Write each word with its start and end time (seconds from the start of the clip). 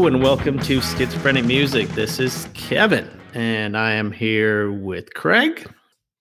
Hello 0.00 0.08
and 0.08 0.22
welcome 0.22 0.58
to 0.60 0.80
Schizophrenic 0.80 1.44
Music. 1.44 1.86
This 1.90 2.18
is 2.20 2.48
Kevin, 2.54 3.06
and 3.34 3.76
I 3.76 3.92
am 3.92 4.10
here 4.10 4.72
with 4.72 5.12
Craig. 5.12 5.70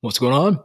What's 0.01 0.19
going 0.19 0.33
on? 0.33 0.59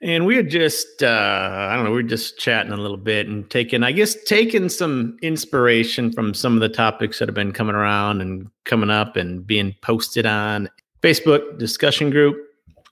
And 0.00 0.26
we're 0.26 0.44
just, 0.44 1.02
uh, 1.02 1.08
I 1.08 1.74
don't 1.74 1.86
know, 1.86 1.90
we're 1.90 2.04
just 2.04 2.38
chatting 2.38 2.70
a 2.70 2.76
little 2.76 2.96
bit 2.96 3.26
and 3.26 3.50
taking, 3.50 3.82
I 3.82 3.90
guess, 3.90 4.14
taking 4.26 4.68
some 4.68 5.16
inspiration 5.22 6.12
from 6.12 6.32
some 6.32 6.54
of 6.54 6.60
the 6.60 6.68
topics 6.68 7.18
that 7.18 7.26
have 7.26 7.34
been 7.34 7.50
coming 7.50 7.74
around 7.74 8.20
and 8.20 8.48
coming 8.64 8.90
up 8.90 9.16
and 9.16 9.44
being 9.44 9.74
posted 9.82 10.24
on 10.24 10.70
Facebook 11.02 11.58
discussion 11.58 12.10
group 12.10 12.36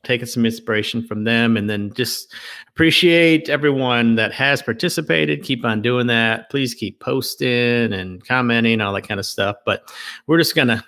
taking 0.08 0.26
some 0.26 0.46
inspiration 0.46 1.06
from 1.06 1.24
them 1.24 1.54
and 1.54 1.68
then 1.68 1.92
just 1.92 2.34
appreciate 2.68 3.50
everyone 3.50 4.14
that 4.14 4.32
has 4.32 4.62
participated. 4.62 5.42
Keep 5.42 5.66
on 5.66 5.82
doing 5.82 6.06
that. 6.06 6.48
Please 6.48 6.74
keep 6.74 6.98
posting 6.98 7.92
and 7.92 8.26
commenting 8.26 8.80
all 8.80 8.94
that 8.94 9.06
kind 9.06 9.20
of 9.20 9.26
stuff. 9.26 9.56
But 9.66 9.82
we're 10.26 10.38
just 10.38 10.56
gonna 10.56 10.82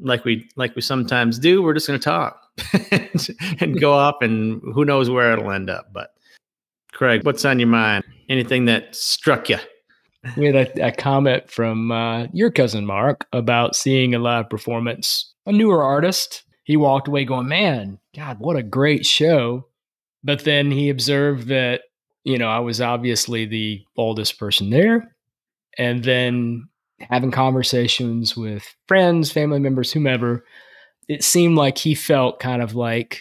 like 0.00 0.24
we 0.24 0.48
like 0.54 0.76
we 0.76 0.80
sometimes 0.80 1.40
do 1.40 1.60
we're 1.62 1.74
just 1.74 1.88
gonna 1.88 1.98
talk 1.98 2.40
and 3.60 3.80
go 3.80 3.92
off 3.92 4.16
and 4.22 4.62
who 4.72 4.84
knows 4.84 5.10
where 5.10 5.32
it'll 5.32 5.50
end 5.50 5.68
up. 5.68 5.92
But 5.92 6.14
craig 6.92 7.24
what's 7.24 7.44
on 7.44 7.58
your 7.58 7.68
mind? 7.68 8.04
Anything 8.28 8.66
that 8.66 8.94
struck 8.94 9.48
you 9.48 9.58
we 10.36 10.46
had 10.46 10.54
a, 10.54 10.86
a 10.86 10.92
comment 10.92 11.50
from 11.50 11.90
uh, 11.90 12.28
your 12.32 12.52
cousin 12.52 12.86
mark 12.86 13.26
about 13.32 13.74
seeing 13.74 14.14
a 14.14 14.20
live 14.20 14.48
performance. 14.48 15.34
A 15.46 15.50
newer 15.50 15.82
artist 15.82 16.44
he 16.64 16.76
walked 16.76 17.08
away 17.08 17.24
going, 17.24 17.48
man, 17.48 17.98
God, 18.14 18.38
what 18.40 18.56
a 18.56 18.62
great 18.62 19.06
show. 19.06 19.66
But 20.22 20.44
then 20.44 20.70
he 20.70 20.90
observed 20.90 21.48
that, 21.48 21.82
you 22.24 22.38
know, 22.38 22.48
I 22.48 22.60
was 22.60 22.80
obviously 22.80 23.46
the 23.46 23.82
oldest 23.96 24.38
person 24.38 24.70
there. 24.70 25.16
And 25.78 26.04
then 26.04 26.68
having 27.00 27.30
conversations 27.30 28.36
with 28.36 28.64
friends, 28.86 29.32
family 29.32 29.58
members, 29.58 29.92
whomever, 29.92 30.44
it 31.08 31.24
seemed 31.24 31.56
like 31.56 31.78
he 31.78 31.94
felt 31.94 32.38
kind 32.38 32.62
of 32.62 32.74
like, 32.74 33.20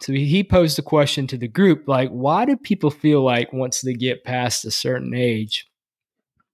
so 0.00 0.12
he 0.12 0.42
posed 0.42 0.78
a 0.78 0.82
question 0.82 1.26
to 1.28 1.38
the 1.38 1.48
group 1.48 1.86
like, 1.86 2.10
why 2.10 2.44
do 2.44 2.56
people 2.56 2.90
feel 2.90 3.22
like 3.22 3.52
once 3.52 3.80
they 3.80 3.94
get 3.94 4.24
past 4.24 4.64
a 4.64 4.70
certain 4.70 5.14
age, 5.14 5.66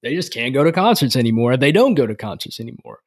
they 0.02 0.14
just 0.14 0.32
can't 0.32 0.54
go 0.54 0.62
to 0.62 0.72
concerts 0.72 1.16
anymore? 1.16 1.56
They 1.56 1.72
don't 1.72 1.94
go 1.94 2.06
to 2.06 2.14
concerts 2.14 2.60
anymore. 2.60 2.98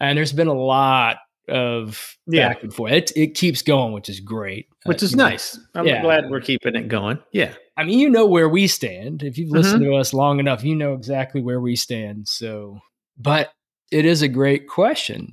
And 0.00 0.16
there's 0.16 0.32
been 0.32 0.46
a 0.46 0.54
lot 0.54 1.16
of 1.48 2.16
yeah. 2.26 2.48
back 2.48 2.62
and 2.62 2.72
forth. 2.72 2.92
It, 2.92 3.12
it 3.16 3.34
keeps 3.34 3.62
going, 3.62 3.92
which 3.92 4.08
is 4.08 4.20
great. 4.20 4.66
Uh, 4.70 4.88
which 4.88 5.02
uh, 5.02 5.06
is 5.06 5.16
nice. 5.16 5.56
Know, 5.56 5.80
I'm 5.80 5.86
yeah. 5.86 6.02
glad 6.02 6.30
we're 6.30 6.40
keeping 6.40 6.74
it 6.74 6.88
going. 6.88 7.18
Yeah. 7.32 7.54
I 7.76 7.84
mean, 7.84 7.98
you 7.98 8.10
know 8.10 8.26
where 8.26 8.48
we 8.48 8.66
stand. 8.66 9.22
If 9.22 9.38
you've 9.38 9.50
listened 9.50 9.82
mm-hmm. 9.82 9.92
to 9.92 9.98
us 9.98 10.12
long 10.12 10.40
enough, 10.40 10.64
you 10.64 10.74
know 10.74 10.94
exactly 10.94 11.40
where 11.40 11.60
we 11.60 11.76
stand. 11.76 12.28
So, 12.28 12.80
but 13.16 13.52
it 13.90 14.04
is 14.04 14.22
a 14.22 14.28
great 14.28 14.68
question. 14.68 15.32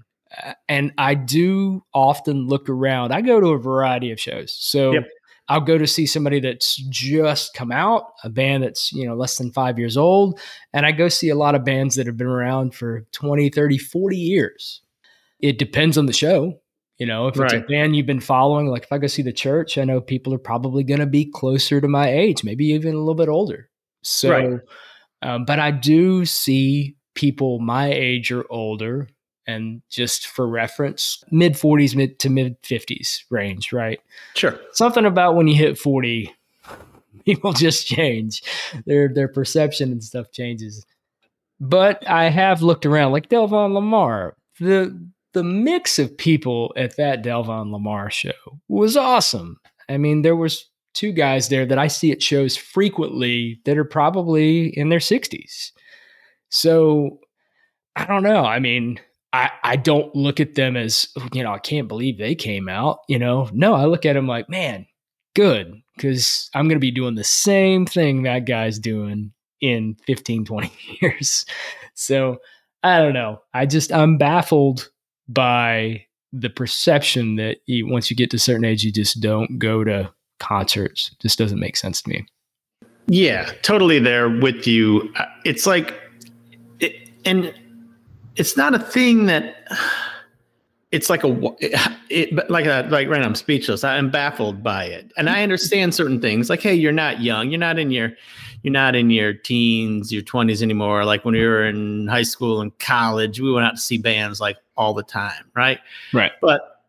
And 0.67 0.91
I 0.97 1.15
do 1.15 1.83
often 1.93 2.47
look 2.47 2.69
around. 2.69 3.13
I 3.13 3.21
go 3.21 3.39
to 3.39 3.47
a 3.49 3.59
variety 3.59 4.11
of 4.11 4.19
shows. 4.19 4.55
So 4.59 4.93
yep. 4.93 5.03
I'll 5.47 5.61
go 5.61 5.77
to 5.77 5.87
see 5.87 6.05
somebody 6.05 6.39
that's 6.39 6.75
just 6.89 7.53
come 7.53 7.71
out, 7.71 8.13
a 8.23 8.29
band 8.29 8.63
that's, 8.63 8.91
you 8.91 9.07
know, 9.07 9.15
less 9.15 9.37
than 9.37 9.51
five 9.51 9.77
years 9.77 9.95
old. 9.95 10.39
And 10.73 10.85
I 10.85 10.91
go 10.91 11.07
see 11.07 11.29
a 11.29 11.35
lot 11.35 11.55
of 11.55 11.63
bands 11.63 11.95
that 11.95 12.07
have 12.07 12.17
been 12.17 12.27
around 12.27 12.73
for 12.73 13.05
20, 13.11 13.49
30, 13.49 13.77
40 13.77 14.17
years 14.17 14.81
it 15.45 15.59
depends 15.59 15.95
on 15.97 16.07
the 16.07 16.13
show. 16.13 16.59
You 16.97 17.05
know, 17.05 17.27
if 17.27 17.33
it's 17.33 17.53
right. 17.53 17.63
a 17.63 17.67
band 17.67 17.95
you've 17.95 18.05
been 18.05 18.21
following, 18.21 18.67
like 18.67 18.83
if 18.83 18.91
I 18.91 18.97
go 18.97 19.07
see 19.07 19.21
the 19.21 19.33
church, 19.33 19.77
I 19.77 19.83
know 19.83 20.01
people 20.01 20.33
are 20.33 20.39
probably 20.39 20.83
going 20.83 21.01
to 21.01 21.05
be 21.05 21.25
closer 21.25 21.81
to 21.81 21.87
my 21.87 22.09
age, 22.09 22.43
maybe 22.43 22.67
even 22.67 22.95
a 22.95 22.97
little 22.97 23.15
bit 23.15 23.27
older. 23.27 23.69
So, 24.01 24.29
right. 24.31 24.59
um, 25.21 25.45
but 25.45 25.59
I 25.59 25.71
do 25.71 26.25
see 26.25 26.95
people 27.13 27.59
my 27.59 27.91
age 27.91 28.31
or 28.31 28.45
older, 28.49 29.09
and 29.45 29.81
just 29.91 30.27
for 30.27 30.47
reference, 30.47 31.23
mid 31.31 31.53
40s, 31.53 31.95
mid 31.95 32.17
to 32.19 32.29
mid 32.29 32.61
50s 32.63 33.25
range, 33.29 33.73
right? 33.73 33.99
Sure. 34.33 34.57
Something 34.71 35.05
about 35.05 35.35
when 35.35 35.47
you 35.47 35.55
hit 35.55 35.77
40, 35.77 36.33
people 37.25 37.51
just 37.51 37.87
change. 37.87 38.41
Their 38.85 39.09
their 39.13 39.27
perception 39.27 39.91
and 39.91 40.03
stuff 40.03 40.31
changes. 40.31 40.85
But 41.59 42.07
I 42.07 42.29
have 42.29 42.61
looked 42.61 42.85
around, 42.85 43.11
like 43.11 43.29
Delvon 43.29 43.71
Lamarr, 43.71 44.31
The 44.59 44.97
the 45.35 45.43
mix 45.43 45.99
of 45.99 46.17
people 46.17 46.73
at 46.77 46.95
that 46.95 47.21
Delvon 47.21 47.69
Lamarr 47.69 48.09
show 48.09 48.31
was 48.69 48.95
awesome. 48.95 49.59
I 49.89 49.97
mean, 49.97 50.21
there 50.21 50.35
was 50.35 50.69
two 50.93 51.11
guys 51.11 51.49
there 51.49 51.65
that 51.65 51.77
I 51.77 51.87
see 51.87 52.13
at 52.13 52.23
shows 52.23 52.55
frequently 52.55 53.59
that 53.65 53.77
are 53.77 53.83
probably 53.83 54.67
in 54.77 54.87
their 54.87 54.99
60s. 54.99 55.71
So 56.47 57.19
I 57.97 58.05
don't 58.05 58.23
know. 58.23 58.45
I 58.45 58.59
mean, 58.59 58.97
I, 59.33 59.51
I 59.61 59.75
don't 59.75 60.15
look 60.15 60.39
at 60.39 60.55
them 60.55 60.77
as, 60.77 61.09
you 61.33 61.43
know, 61.43 61.51
I 61.51 61.59
can't 61.59 61.89
believe 61.89 62.17
they 62.17 62.33
came 62.33 62.69
out, 62.69 62.99
you 63.09 63.19
know. 63.19 63.49
No, 63.51 63.73
I 63.73 63.85
look 63.85 64.05
at 64.05 64.13
them 64.13 64.27
like, 64.27 64.49
man, 64.49 64.85
good, 65.35 65.81
because 65.97 66.49
I'm 66.55 66.69
going 66.69 66.77
to 66.77 66.79
be 66.79 66.91
doing 66.91 67.15
the 67.15 67.25
same 67.25 67.85
thing 67.85 68.23
that 68.23 68.45
guy's 68.45 68.79
doing 68.79 69.33
in 69.59 69.97
15, 70.07 70.45
20 70.45 70.71
years. 71.01 71.45
So 71.93 72.37
I 72.83 72.99
don't 72.99 73.13
know. 73.13 73.41
I 73.53 73.65
just, 73.65 73.91
I'm 73.91 74.17
baffled 74.17 74.89
by 75.27 76.05
the 76.33 76.49
perception 76.49 77.37
that 77.37 77.57
you, 77.65 77.87
once 77.87 78.09
you 78.09 78.15
get 78.15 78.29
to 78.31 78.37
a 78.37 78.39
certain 78.39 78.65
age, 78.65 78.83
you 78.83 78.91
just 78.91 79.21
don't 79.21 79.57
go 79.57 79.83
to 79.83 80.11
concerts. 80.39 81.11
It 81.13 81.19
just 81.19 81.37
doesn't 81.37 81.59
make 81.59 81.77
sense 81.77 82.01
to 82.01 82.09
me. 82.09 82.25
Yeah, 83.07 83.51
totally 83.61 83.99
there 83.99 84.29
with 84.29 84.67
you. 84.67 85.11
Uh, 85.15 85.25
it's 85.45 85.65
like, 85.65 85.93
it, 86.79 87.09
and 87.23 87.53
it's 88.35 88.57
not 88.57 88.73
a 88.73 88.79
thing 88.79 89.27
that 89.27 89.67
it's 90.91 91.09
like 91.09 91.23
a 91.23 91.55
it, 92.09 92.49
like 92.49 92.65
a 92.65 92.87
like 92.89 93.09
right 93.09 93.19
now 93.19 93.25
I'm 93.25 93.35
speechless. 93.35 93.83
I'm 93.83 94.09
baffled 94.09 94.63
by 94.63 94.85
it, 94.85 95.11
and 95.17 95.29
I 95.29 95.43
understand 95.43 95.93
certain 95.95 96.21
things. 96.21 96.49
Like, 96.49 96.61
hey, 96.61 96.75
you're 96.75 96.91
not 96.91 97.21
young. 97.21 97.49
You're 97.49 97.59
not 97.59 97.79
in 97.79 97.91
your 97.91 98.13
you're 98.65 98.71
not 98.71 98.95
in 98.95 99.11
your 99.11 99.31
teens, 99.31 100.11
your 100.11 100.23
20s 100.23 100.63
anymore. 100.63 101.05
Like 101.05 101.23
when 101.23 101.35
we 101.35 101.45
were 101.45 101.65
in 101.65 102.07
high 102.07 102.23
school 102.23 102.61
and 102.61 102.75
college, 102.79 103.39
we 103.39 103.51
went 103.51 103.67
out 103.67 103.75
to 103.75 103.81
see 103.81 103.99
bands 103.99 104.39
like 104.39 104.57
all 104.75 104.95
the 104.95 105.03
time, 105.03 105.51
right? 105.55 105.79
Right. 106.13 106.31
But 106.41 106.83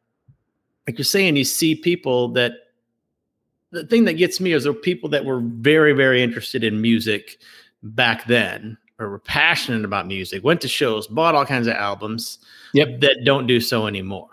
like 0.87 0.97
you're 0.97 1.05
saying, 1.05 1.37
you 1.37 1.45
see 1.45 1.75
people 1.75 2.29
that 2.29 2.53
the 3.73 3.87
thing 3.87 4.07
that 4.07 4.15
gets 4.15 4.41
me 4.41 4.53
is 4.53 4.65
there 4.65 4.73
people 4.73 5.11
that 5.11 5.27
were 5.27 5.41
very, 5.41 5.93
very 5.93 6.23
interested 6.23 6.65
in 6.65 6.81
music 6.81 7.37
back 7.83 8.27
then 8.27 8.79
or 8.99 9.11
were 9.11 9.19
passionate 9.19 9.85
about 9.85 10.07
music, 10.07 10.43
went 10.43 10.61
to 10.63 10.69
shows, 10.69 11.07
bought 11.07 11.35
all 11.35 11.45
kinds 11.45 11.67
of 11.67 11.75
albums 11.75 12.39
yep. 12.73 13.01
that 13.01 13.19
don't 13.25 13.47
do 13.47 13.61
so 13.61 13.87
anymore. 13.87 14.29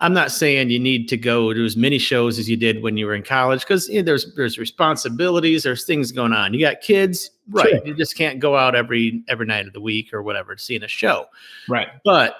I'm 0.00 0.12
not 0.12 0.32
saying 0.32 0.70
you 0.70 0.78
need 0.78 1.08
to 1.08 1.16
go 1.16 1.52
to 1.52 1.64
as 1.64 1.76
many 1.76 1.98
shows 1.98 2.38
as 2.38 2.48
you 2.48 2.56
did 2.56 2.82
when 2.82 2.96
you 2.96 3.06
were 3.06 3.14
in 3.14 3.22
college 3.22 3.60
because 3.60 3.88
you 3.88 3.96
know, 3.96 4.02
there's 4.02 4.34
there's 4.34 4.58
responsibilities, 4.58 5.62
there's 5.62 5.84
things 5.84 6.12
going 6.12 6.32
on. 6.32 6.52
You 6.52 6.60
got 6.60 6.80
kids, 6.80 7.30
right? 7.48 7.70
Sure. 7.70 7.86
You 7.86 7.94
just 7.94 8.16
can't 8.16 8.40
go 8.40 8.56
out 8.56 8.74
every 8.74 9.22
every 9.28 9.46
night 9.46 9.66
of 9.66 9.72
the 9.72 9.80
week 9.80 10.12
or 10.12 10.22
whatever 10.22 10.54
to 10.54 10.62
see 10.62 10.76
a 10.76 10.88
show, 10.88 11.26
right? 11.68 11.88
But 12.04 12.36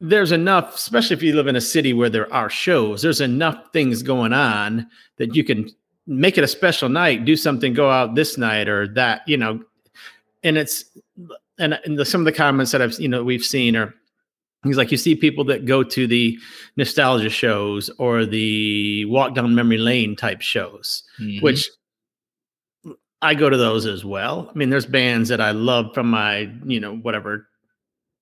there's 0.00 0.32
enough, 0.32 0.76
especially 0.76 1.14
if 1.14 1.22
you 1.22 1.34
live 1.34 1.46
in 1.46 1.56
a 1.56 1.60
city 1.60 1.92
where 1.92 2.08
there 2.08 2.32
are 2.32 2.48
shows. 2.48 3.02
There's 3.02 3.20
enough 3.20 3.72
things 3.72 4.02
going 4.02 4.32
on 4.32 4.86
that 5.18 5.34
you 5.34 5.44
can 5.44 5.68
make 6.06 6.38
it 6.38 6.44
a 6.44 6.48
special 6.48 6.88
night, 6.88 7.24
do 7.24 7.36
something, 7.36 7.74
go 7.74 7.90
out 7.90 8.14
this 8.14 8.38
night 8.38 8.68
or 8.68 8.88
that, 8.94 9.22
you 9.26 9.36
know. 9.36 9.62
And 10.42 10.56
it's 10.56 10.84
and, 11.58 11.78
and 11.84 11.98
the, 11.98 12.04
some 12.04 12.20
of 12.20 12.24
the 12.24 12.32
comments 12.32 12.72
that 12.72 12.82
I've 12.82 12.98
you 12.98 13.08
know 13.08 13.22
we've 13.22 13.44
seen 13.44 13.76
are 13.76 13.94
He's 14.64 14.76
like, 14.76 14.90
you 14.90 14.98
see 14.98 15.14
people 15.14 15.44
that 15.44 15.64
go 15.64 15.82
to 15.82 16.06
the 16.06 16.38
nostalgia 16.76 17.30
shows 17.30 17.88
or 17.98 18.26
the 18.26 19.06
walk 19.06 19.34
down 19.34 19.54
memory 19.54 19.78
lane 19.78 20.14
type 20.16 20.42
shows, 20.42 21.02
mm-hmm. 21.18 21.42
which 21.42 21.70
I 23.22 23.34
go 23.34 23.48
to 23.48 23.56
those 23.56 23.86
as 23.86 24.04
well. 24.04 24.50
I 24.50 24.58
mean, 24.58 24.68
there's 24.68 24.84
bands 24.84 25.30
that 25.30 25.40
I 25.40 25.52
love 25.52 25.94
from 25.94 26.10
my, 26.10 26.52
you 26.64 26.78
know, 26.78 26.96
whatever 26.96 27.46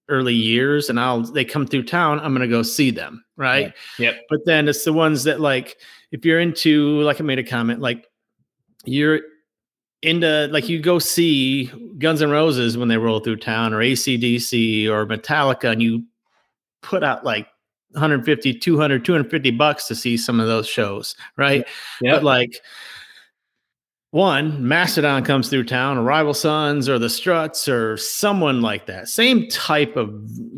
early 0.09 0.35
years, 0.35 0.89
and 0.89 1.01
I'll 1.01 1.23
they 1.23 1.45
come 1.45 1.67
through 1.67 1.83
town, 1.85 2.21
I'm 2.21 2.33
gonna 2.33 2.47
go 2.47 2.63
see 2.63 2.93
them, 2.93 3.25
right? 3.37 3.73
Yeah. 3.99 4.11
Yep. 4.11 4.21
But 4.31 4.41
then 4.47 4.69
it's 4.69 4.85
the 4.85 4.93
ones 4.93 5.25
that 5.25 5.41
like, 5.41 5.77
if 6.13 6.25
you're 6.25 6.41
into, 6.41 7.01
like 7.03 7.21
I 7.21 7.25
made 7.25 7.41
a 7.41 7.45
comment, 7.45 7.81
like 7.81 8.07
you're 8.85 9.21
into 10.03 10.49
like 10.51 10.69
you 10.69 10.81
go 10.81 10.99
see 10.99 11.67
Guns 11.99 12.23
N' 12.23 12.31
Roses 12.31 12.79
when 12.79 12.89
they 12.89 12.97
roll 12.97 13.21
through 13.21 13.37
town 13.37 13.75
or 13.75 13.79
ACDC 13.79 14.87
or 14.89 15.07
Metallica 15.07 15.73
and 15.73 15.83
you 15.83 16.05
put 16.83 17.03
out 17.03 17.25
like 17.25 17.49
150 17.93 18.55
200 18.55 19.05
250 19.05 19.51
bucks 19.53 19.89
to 19.89 19.95
see 19.95 20.17
some 20.17 20.39
of 20.41 20.47
those 20.47 20.69
shows 20.69 21.17
right? 21.37 21.67
Yeah. 22.01 22.15
But 22.15 22.25
like 22.25 22.61
one 24.11 24.67
mastodon 24.67 25.25
comes 25.25 25.51
through 25.51 25.65
town 25.65 25.99
or 25.99 26.03
rival 26.03 26.33
sons 26.33 26.89
or 26.89 26.99
the 26.99 27.11
struts 27.11 27.69
or 27.69 27.97
someone 27.97 28.63
like 28.63 28.87
that. 28.87 29.09
Same 29.09 29.49
type 29.49 29.97
of 29.97 30.11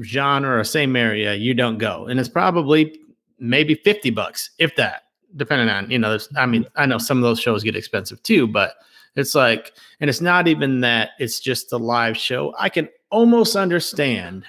genre 0.02 0.58
or 0.58 0.64
same 0.64 0.94
area 0.94 1.34
you 1.34 1.54
don't 1.54 1.78
go. 1.78 2.06
And 2.06 2.20
it's 2.20 2.28
probably 2.28 2.96
maybe 3.40 3.74
50 3.74 4.10
bucks 4.10 4.50
if 4.58 4.76
that 4.76 5.04
depending 5.36 5.68
on 5.68 5.90
you 5.90 5.98
know 5.98 6.18
i 6.36 6.44
mean 6.44 6.66
i 6.76 6.84
know 6.84 6.98
some 6.98 7.16
of 7.16 7.22
those 7.22 7.40
shows 7.40 7.62
get 7.62 7.76
expensive 7.76 8.22
too 8.22 8.46
but 8.46 8.74
it's 9.16 9.34
like 9.34 9.72
and 10.00 10.08
it's 10.08 10.20
not 10.20 10.46
even 10.48 10.80
that 10.80 11.10
it's 11.18 11.40
just 11.40 11.70
the 11.70 11.78
live 11.78 12.16
show 12.16 12.54
i 12.58 12.68
can 12.68 12.88
almost 13.10 13.56
understand 13.56 14.44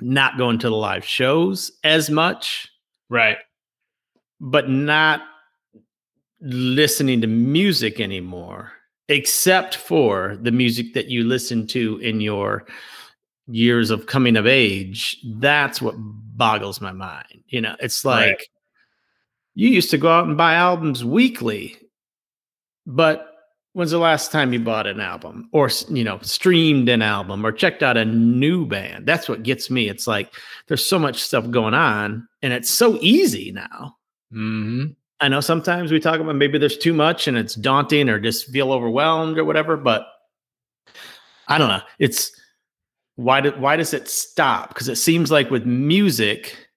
not 0.00 0.38
going 0.38 0.58
to 0.60 0.68
the 0.68 0.76
live 0.76 1.04
shows 1.04 1.72
as 1.82 2.08
much, 2.08 2.68
Right. 3.08 3.38
but 4.40 4.68
not 4.68 5.22
listening 6.40 7.20
to 7.22 7.26
music 7.26 7.98
anymore, 7.98 8.70
except 9.08 9.74
for 9.76 10.38
the 10.40 10.52
music 10.52 10.94
that 10.94 11.08
you 11.08 11.24
listen 11.24 11.66
to 11.68 11.98
in 11.98 12.20
your 12.20 12.64
years 13.48 13.90
of 13.90 14.06
coming 14.06 14.36
of 14.36 14.46
age. 14.46 15.18
That's 15.34 15.82
what 15.82 15.96
boggles 15.98 16.80
my 16.80 16.92
mind. 16.92 17.42
You 17.48 17.62
know, 17.62 17.74
it's 17.80 18.04
like 18.04 18.28
Right. 18.28 18.42
you 19.56 19.68
used 19.68 19.90
to 19.90 19.98
go 19.98 20.10
out 20.10 20.28
and 20.28 20.36
buy 20.36 20.54
albums 20.54 21.04
weekly, 21.04 21.76
but 22.86 23.37
when's 23.78 23.92
the 23.92 23.98
last 23.98 24.32
time 24.32 24.52
you 24.52 24.58
bought 24.58 24.88
an 24.88 24.98
album 24.98 25.48
or 25.52 25.70
you 25.88 26.02
know 26.02 26.18
streamed 26.22 26.88
an 26.88 27.00
album 27.00 27.46
or 27.46 27.52
checked 27.52 27.80
out 27.80 27.96
a 27.96 28.04
new 28.04 28.66
band 28.66 29.06
that's 29.06 29.28
what 29.28 29.44
gets 29.44 29.70
me 29.70 29.88
it's 29.88 30.08
like 30.08 30.32
there's 30.66 30.84
so 30.84 30.98
much 30.98 31.22
stuff 31.22 31.48
going 31.48 31.74
on 31.74 32.26
and 32.42 32.52
it's 32.52 32.68
so 32.68 32.98
easy 33.00 33.52
now 33.52 33.96
hmm 34.32 34.86
I 35.20 35.28
know 35.28 35.40
sometimes 35.40 35.90
we 35.90 35.98
talk 36.00 36.20
about 36.20 36.36
maybe 36.36 36.58
there's 36.58 36.78
too 36.78 36.92
much 36.92 37.26
and 37.26 37.36
it's 37.36 37.54
daunting 37.54 38.08
or 38.08 38.20
just 38.20 38.50
feel 38.50 38.72
overwhelmed 38.72 39.36
or 39.36 39.44
whatever, 39.44 39.76
but 39.76 40.06
I 41.48 41.58
don't 41.58 41.68
know. 41.68 41.80
It's 41.98 42.30
why 43.16 43.40
do, 43.40 43.50
why 43.58 43.74
does 43.74 43.92
it 43.92 44.08
stop? 44.08 44.68
Because 44.68 44.88
it 44.88 44.94
seems 44.94 45.32
like 45.32 45.50
with 45.50 45.66
music, 45.66 46.67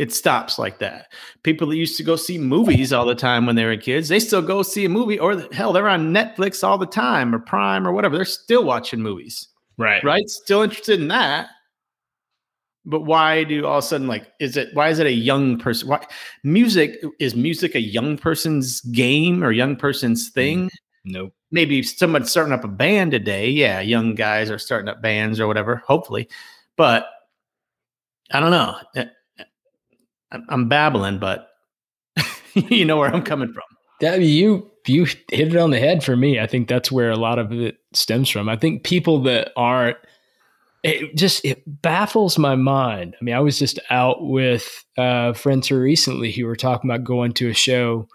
it 0.00 0.14
stops 0.14 0.58
like 0.58 0.78
that. 0.78 1.12
People 1.42 1.68
that 1.68 1.76
used 1.76 1.98
to 1.98 2.02
go 2.02 2.16
see 2.16 2.38
movies 2.38 2.90
all 2.90 3.04
the 3.04 3.14
time 3.14 3.44
when 3.44 3.54
they 3.54 3.66
were 3.66 3.76
kids, 3.76 4.08
they 4.08 4.18
still 4.18 4.40
go 4.40 4.62
see 4.62 4.86
a 4.86 4.88
movie, 4.88 5.18
or 5.18 5.38
hell, 5.52 5.74
they're 5.74 5.90
on 5.90 6.10
Netflix 6.14 6.64
all 6.64 6.78
the 6.78 6.86
time 6.86 7.34
or 7.34 7.38
Prime 7.38 7.86
or 7.86 7.92
whatever. 7.92 8.16
They're 8.16 8.24
still 8.24 8.64
watching 8.64 9.02
movies, 9.02 9.48
Right. 9.76 10.02
right? 10.02 10.26
Still 10.26 10.62
interested 10.62 11.02
in 11.02 11.08
that. 11.08 11.48
But 12.86 13.02
why 13.02 13.44
do 13.44 13.66
all 13.66 13.76
of 13.76 13.84
a 13.84 13.86
sudden 13.86 14.06
like 14.06 14.32
is 14.40 14.56
it 14.56 14.70
why 14.72 14.88
is 14.88 15.00
it 15.00 15.06
a 15.06 15.12
young 15.12 15.58
person? 15.58 15.86
Why 15.86 16.02
music 16.44 16.96
is 17.18 17.36
music 17.36 17.74
a 17.74 17.80
young 17.80 18.16
person's 18.16 18.80
game 18.80 19.44
or 19.44 19.52
young 19.52 19.76
person's 19.76 20.30
mm, 20.30 20.32
thing? 20.32 20.70
Nope. 21.04 21.34
Maybe 21.50 21.82
someone's 21.82 22.30
starting 22.30 22.54
up 22.54 22.64
a 22.64 22.68
band 22.68 23.10
today. 23.10 23.50
Yeah, 23.50 23.80
young 23.80 24.14
guys 24.14 24.50
are 24.50 24.58
starting 24.58 24.88
up 24.88 25.02
bands 25.02 25.38
or 25.38 25.46
whatever, 25.46 25.76
hopefully. 25.86 26.30
But 26.78 27.06
I 28.32 28.40
don't 28.40 28.50
know. 28.50 28.76
Eh, 28.96 29.04
I'm- 30.32 30.46
I'm 30.48 30.68
babbling, 30.68 31.18
but 31.18 31.48
you 32.54 32.84
know 32.84 32.96
where 32.96 33.12
I'm 33.12 33.22
coming 33.22 33.52
from. 33.52 33.62
That 34.00 34.20
you 34.22 34.70
you 34.86 35.04
hit 35.04 35.24
it 35.30 35.56
on 35.56 35.70
the 35.70 35.78
head 35.78 36.02
for 36.02 36.16
me. 36.16 36.40
I 36.40 36.46
think 36.46 36.68
that's 36.68 36.90
where 36.90 37.10
a 37.10 37.16
lot 37.16 37.38
of 37.38 37.52
it 37.52 37.76
stems 37.92 38.28
from. 38.30 38.48
I 38.48 38.56
think 38.56 38.82
people 38.82 39.22
that 39.24 39.52
aren't 39.56 39.98
it 40.82 41.14
just 41.14 41.44
it 41.44 41.62
baffles 41.66 42.38
my 42.38 42.54
mind. 42.54 43.14
I 43.20 43.24
mean, 43.24 43.34
I 43.34 43.40
was 43.40 43.58
just 43.58 43.78
out 43.90 44.16
with 44.26 44.82
uh, 44.96 45.34
friends 45.34 45.68
here 45.68 45.80
recently 45.80 46.32
who 46.32 46.46
were 46.46 46.56
talking 46.56 46.90
about 46.90 47.04
going 47.04 47.32
to 47.34 47.50
a 47.50 47.54
show. 47.54 48.08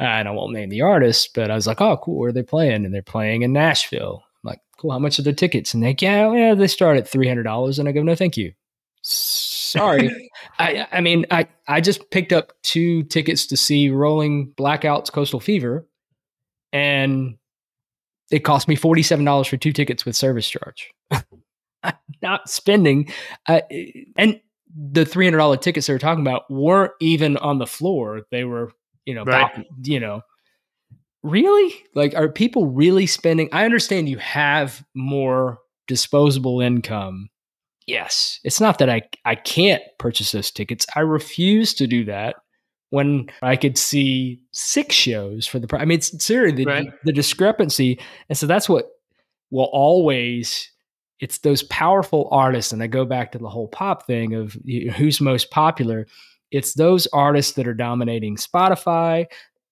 And 0.00 0.28
I 0.28 0.30
won't 0.32 0.52
name 0.52 0.68
the 0.68 0.82
artist, 0.82 1.30
but 1.34 1.50
I 1.50 1.54
was 1.56 1.66
like, 1.66 1.80
"Oh, 1.80 1.96
cool, 1.96 2.18
where 2.18 2.28
are 2.28 2.32
they 2.32 2.42
playing?" 2.44 2.84
And 2.84 2.94
they're 2.94 3.02
playing 3.02 3.42
in 3.42 3.52
Nashville. 3.52 4.22
I'm 4.44 4.48
like, 4.50 4.60
"Cool, 4.78 4.92
how 4.92 4.98
much 5.00 5.18
are 5.18 5.22
their 5.22 5.32
tickets?" 5.32 5.74
And 5.74 5.82
they, 5.82 5.96
yeah, 6.00 6.32
yeah, 6.32 6.54
they 6.54 6.68
start 6.68 6.96
at 6.98 7.08
three 7.08 7.26
hundred 7.26 7.44
dollars. 7.44 7.78
And 7.80 7.88
I 7.88 7.92
go, 7.92 8.02
"No, 8.02 8.14
thank 8.14 8.36
you. 8.36 8.52
Sorry, 9.70 10.30
I, 10.58 10.86
I 10.92 11.00
mean, 11.00 11.26
I, 11.30 11.46
I 11.66 11.80
just 11.80 12.10
picked 12.10 12.32
up 12.32 12.52
two 12.62 13.02
tickets 13.04 13.46
to 13.48 13.56
see 13.56 13.90
Rolling 13.90 14.52
Blackouts 14.56 15.12
Coastal 15.12 15.40
Fever, 15.40 15.86
and 16.72 17.36
it 18.30 18.40
cost 18.40 18.68
me 18.68 18.76
forty 18.76 19.02
seven 19.02 19.24
dollars 19.24 19.46
for 19.48 19.56
two 19.56 19.72
tickets 19.72 20.04
with 20.04 20.16
service 20.16 20.48
charge. 20.48 20.90
I'm 21.10 21.94
not 22.22 22.48
spending, 22.48 23.12
uh, 23.46 23.60
and 24.16 24.40
the 24.92 25.04
three 25.04 25.26
hundred 25.26 25.38
dollar 25.38 25.56
tickets 25.56 25.86
they 25.86 25.92
were 25.92 25.98
talking 25.98 26.22
about 26.26 26.50
weren't 26.50 26.92
even 27.00 27.36
on 27.36 27.58
the 27.58 27.66
floor. 27.66 28.22
They 28.30 28.44
were, 28.44 28.72
you 29.04 29.14
know, 29.14 29.24
Right. 29.24 29.66
you 29.82 30.00
know. 30.00 30.22
Really? 31.24 31.74
Like, 31.94 32.14
are 32.14 32.28
people 32.28 32.66
really 32.66 33.06
spending? 33.06 33.48
I 33.52 33.64
understand 33.64 34.08
you 34.08 34.18
have 34.18 34.84
more 34.94 35.58
disposable 35.88 36.60
income 36.60 37.28
yes 37.88 38.38
it's 38.44 38.60
not 38.60 38.78
that 38.78 38.90
i 38.90 39.00
i 39.24 39.34
can't 39.34 39.82
purchase 39.98 40.32
those 40.32 40.50
tickets 40.50 40.86
i 40.94 41.00
refuse 41.00 41.74
to 41.74 41.86
do 41.86 42.04
that 42.04 42.36
when 42.90 43.28
i 43.42 43.56
could 43.56 43.76
see 43.78 44.40
six 44.52 44.94
shows 44.94 45.46
for 45.46 45.58
the 45.58 45.66
price 45.66 45.82
i 45.82 45.84
mean 45.84 45.98
it's 45.98 46.24
seriously 46.24 46.64
the, 46.64 46.70
Right. 46.70 46.92
the 47.04 47.12
discrepancy 47.12 47.98
and 48.28 48.36
so 48.36 48.46
that's 48.46 48.68
what 48.68 48.86
will 49.50 49.70
always 49.72 50.70
it's 51.20 51.38
those 51.38 51.62
powerful 51.64 52.28
artists 52.30 52.72
and 52.72 52.82
i 52.82 52.86
go 52.86 53.04
back 53.06 53.32
to 53.32 53.38
the 53.38 53.48
whole 53.48 53.68
pop 53.68 54.06
thing 54.06 54.34
of 54.34 54.56
who's 54.96 55.20
most 55.20 55.50
popular 55.50 56.06
it's 56.50 56.74
those 56.74 57.06
artists 57.08 57.52
that 57.52 57.66
are 57.66 57.74
dominating 57.74 58.36
spotify 58.36 59.24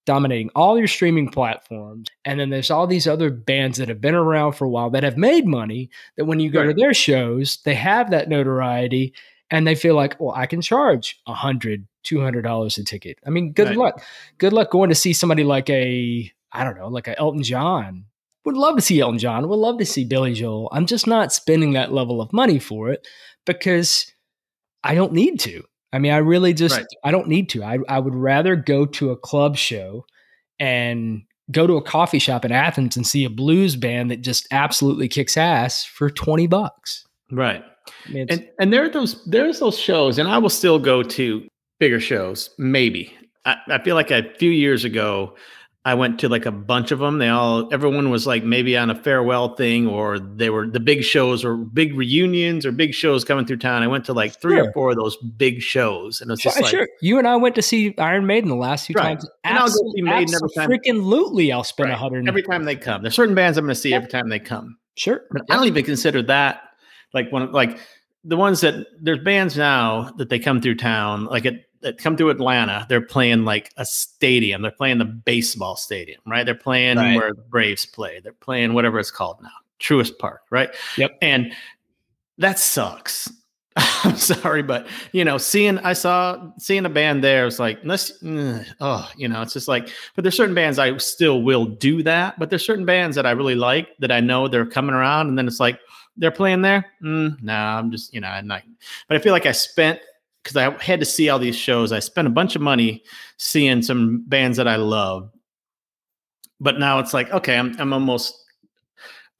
dominating 0.06 0.48
all 0.54 0.78
your 0.78 0.86
streaming 0.88 1.28
platforms. 1.28 2.08
And 2.24 2.40
then 2.40 2.48
there's 2.50 2.70
all 2.70 2.86
these 2.86 3.06
other 3.06 3.28
bands 3.30 3.76
that 3.78 3.88
have 3.88 4.00
been 4.00 4.14
around 4.14 4.52
for 4.52 4.64
a 4.64 4.68
while 4.70 4.88
that 4.90 5.02
have 5.02 5.16
made 5.18 5.46
money 5.46 5.90
that 6.16 6.24
when 6.24 6.40
you 6.40 6.48
go 6.50 6.64
to 6.64 6.72
their 6.72 6.94
shows 6.94 7.58
they 7.64 7.74
have 7.74 8.10
that 8.12 8.28
notoriety 8.28 9.12
and 9.50 9.66
they 9.66 9.74
feel 9.74 9.94
like 9.94 10.18
well 10.20 10.32
i 10.34 10.46
can 10.46 10.60
charge 10.62 11.20
a 11.26 11.34
hundred 11.34 11.86
two 12.04 12.20
hundred 12.20 12.42
dollars 12.42 12.78
a 12.78 12.84
ticket. 12.84 13.18
I 13.26 13.30
mean 13.30 13.52
good 13.52 13.68
Right. 13.68 13.76
luck. 13.76 14.02
Good 14.38 14.52
luck 14.52 14.70
going 14.70 14.88
to 14.90 14.94
see 14.94 15.12
somebody 15.12 15.44
like 15.44 15.68
a 15.68 16.32
i 16.52 16.64
don't 16.64 16.78
know 16.78 16.88
like 16.88 17.08
a 17.08 17.18
elton 17.18 17.42
john. 17.42 18.04
Would 18.44 18.56
love 18.56 18.76
to 18.76 18.82
see 18.82 19.00
elton 19.00 19.18
john. 19.18 19.48
Would 19.48 19.56
love 19.58 19.78
to 19.78 19.84
see 19.86 20.04
billy 20.04 20.32
joel. 20.34 20.68
I'm 20.72 20.86
just 20.86 21.06
not 21.08 21.32
spending 21.32 21.72
that 21.72 21.92
level 21.92 22.22
of 22.22 22.32
money 22.32 22.58
for 22.60 22.90
it 22.90 23.06
because 23.44 24.10
i 24.84 24.94
don't 24.94 25.12
need 25.12 25.40
to 25.40 25.64
i 25.96 25.98
mean 25.98 26.12
i 26.12 26.18
really 26.18 26.52
just 26.54 26.76
Right. 26.76 26.86
i 27.04 27.10
don't 27.10 27.28
need 27.28 27.48
to 27.50 27.64
I, 27.64 27.78
I 27.88 27.98
would 27.98 28.14
rather 28.14 28.54
go 28.54 28.86
to 28.86 29.10
a 29.10 29.16
club 29.16 29.56
show 29.56 30.04
and 30.60 31.22
go 31.50 31.66
to 31.66 31.76
a 31.76 31.82
coffee 31.82 32.18
shop 32.18 32.44
in 32.44 32.52
athens 32.52 32.96
and 32.96 33.06
see 33.06 33.24
a 33.24 33.30
blues 33.30 33.76
band 33.76 34.10
that 34.10 34.20
just 34.20 34.46
absolutely 34.50 35.08
kicks 35.08 35.36
ass 35.36 35.84
for 35.84 36.10
20 36.10 36.46
bucks 36.46 37.04
Right. 37.30 37.64
I 38.08 38.12
mean, 38.12 38.26
and 38.30 38.48
and 38.60 38.72
there 38.72 38.84
are 38.84 38.88
those 38.88 39.24
there's 39.26 39.58
those 39.58 39.78
shows, 39.78 40.18
and 40.18 40.28
I 40.28 40.38
will 40.38 40.48
still 40.50 40.78
go 40.78 41.02
to 41.02 41.46
bigger 41.78 42.00
shows. 42.00 42.50
Maybe 42.58 43.12
I, 43.44 43.56
I 43.68 43.82
feel 43.82 43.94
like 43.94 44.10
a 44.10 44.22
few 44.38 44.50
years 44.50 44.84
ago, 44.84 45.34
I 45.86 45.94
went 45.94 46.18
to 46.18 46.28
like 46.28 46.46
a 46.46 46.50
bunch 46.50 46.90
of 46.90 46.98
them. 46.98 47.18
They 47.18 47.28
all 47.28 47.72
everyone 47.72 48.10
was 48.10 48.26
like 48.26 48.42
maybe 48.42 48.76
on 48.76 48.90
a 48.90 48.94
farewell 48.96 49.54
thing, 49.54 49.86
or 49.86 50.18
they 50.18 50.50
were 50.50 50.66
the 50.66 50.80
big 50.80 51.04
shows 51.04 51.44
or 51.44 51.56
big 51.56 51.94
reunions 51.94 52.66
or 52.66 52.72
big 52.72 52.92
shows 52.92 53.24
coming 53.24 53.46
through 53.46 53.58
town. 53.58 53.84
I 53.84 53.86
went 53.86 54.04
to 54.06 54.12
like 54.12 54.40
three 54.40 54.56
Sure. 54.56 54.68
or 54.68 54.72
four 54.72 54.90
of 54.90 54.96
those 54.96 55.16
big 55.16 55.62
shows, 55.62 56.20
and 56.20 56.30
it's 56.32 56.40
Sure, 56.42 56.50
just 56.50 56.60
like 56.62 56.70
sure. 56.72 56.88
You 57.02 57.18
and 57.18 57.28
I 57.28 57.36
went 57.36 57.54
to 57.54 57.62
see 57.62 57.94
Iron 57.98 58.26
Maiden 58.26 58.48
the 58.48 58.56
last 58.56 58.86
two 58.86 58.94
Right. 58.96 59.04
times. 59.20 59.28
And 59.44 59.56
I'll 59.56 59.68
go 59.68 59.74
see 59.94 60.02
Maiden 60.02 60.34
every 60.34 60.48
time. 60.56 60.68
Freaking 60.70 61.02
lootly, 61.02 61.52
I'll 61.52 61.62
spend 61.62 61.90
a 61.90 61.92
Right. 61.92 61.98
hundred. 62.00 62.26
every 62.28 62.42
time 62.42 62.64
they 62.64 62.74
come. 62.74 63.02
There's 63.02 63.14
certain 63.14 63.36
bands 63.36 63.56
I'm 63.56 63.64
going 63.64 63.74
to 63.74 63.80
see 63.80 63.94
every 63.94 64.08
time 64.08 64.28
they 64.28 64.40
come. 64.40 64.76
sure. 64.96 65.22
But 65.30 65.42
I 65.50 65.54
don't 65.54 65.66
even 65.68 65.84
consider 65.84 66.20
that 66.22 66.62
like 67.14 67.30
one 67.30 67.42
of 67.42 67.52
like 67.52 67.78
the 68.24 68.36
ones 68.36 68.60
that 68.62 68.86
there's 69.00 69.20
bands 69.20 69.56
now 69.56 70.10
that 70.18 70.30
they 70.30 70.40
come 70.40 70.60
through 70.60 70.74
town, 70.74 71.26
like 71.26 71.44
it 71.44 71.62
that 71.86 71.98
come 71.98 72.16
through 72.16 72.30
Atlanta, 72.30 72.84
they're 72.88 73.00
playing 73.00 73.44
like 73.44 73.72
a 73.76 73.86
stadium. 73.86 74.60
They're 74.60 74.72
playing 74.72 74.98
the 74.98 75.04
baseball 75.04 75.76
stadium, 75.76 76.20
right? 76.26 76.44
They're 76.44 76.56
playing 76.56 76.96
Right. 76.96 77.14
where 77.14 77.32
the 77.32 77.42
Braves 77.42 77.86
play. 77.86 78.18
They're 78.18 78.32
playing 78.32 78.74
whatever 78.74 78.98
it's 78.98 79.12
called 79.12 79.40
now, 79.40 79.52
Truist 79.78 80.18
Park, 80.18 80.40
right? 80.50 80.68
Yep. 80.98 81.16
And 81.22 81.52
that 82.38 82.58
sucks. 82.58 83.30
I'm 83.76 84.16
sorry, 84.16 84.64
but 84.64 84.88
you 85.12 85.24
know, 85.24 85.38
seeing 85.38 85.78
I 85.78 85.92
saw 85.92 86.50
seeing 86.58 86.86
a 86.86 86.88
band 86.88 87.22
there 87.22 87.44
was 87.44 87.60
like, 87.60 87.78
let's 87.84 88.20
mm, 88.20 88.66
oh, 88.80 89.08
you 89.16 89.28
know, 89.28 89.40
it's 89.42 89.52
just 89.52 89.68
like, 89.68 89.88
but 90.16 90.22
there's 90.24 90.36
certain 90.36 90.56
bands 90.56 90.80
I 90.80 90.96
still 90.96 91.42
will 91.42 91.66
do 91.66 92.02
that, 92.02 92.36
but 92.36 92.50
there's 92.50 92.66
certain 92.66 92.84
bands 92.84 93.14
that 93.14 93.26
I 93.26 93.30
really 93.30 93.54
like 93.54 93.88
that 94.00 94.10
I 94.10 94.18
know 94.18 94.48
they're 94.48 94.66
coming 94.66 94.94
around, 94.94 95.28
and 95.28 95.38
then 95.38 95.46
it's 95.46 95.60
like 95.60 95.78
they're 96.16 96.32
playing 96.32 96.62
there. 96.62 96.84
Mm, 97.00 97.40
nah, 97.44 97.78
I'm 97.78 97.92
just 97.92 98.12
you 98.12 98.20
know, 98.20 98.28
I'm 98.28 98.48
not. 98.48 98.62
But 99.06 99.18
I 99.18 99.20
feel 99.20 99.32
like 99.32 99.46
I 99.46 99.52
spent 99.52 100.00
because 100.46 100.56
I 100.56 100.82
had 100.82 101.00
to 101.00 101.06
see 101.06 101.28
all 101.28 101.40
these 101.40 101.56
shows. 101.56 101.90
I 101.90 101.98
spent 101.98 102.28
a 102.28 102.30
bunch 102.30 102.54
of 102.54 102.62
money 102.62 103.02
seeing 103.36 103.82
some 103.82 104.24
bands 104.28 104.56
that 104.58 104.68
I 104.68 104.76
love, 104.76 105.28
but 106.60 106.78
now 106.78 107.00
it's 107.00 107.12
like, 107.12 107.30
okay, 107.32 107.56
I'm 107.58 107.74
I'm 107.80 107.92
almost 107.92 108.34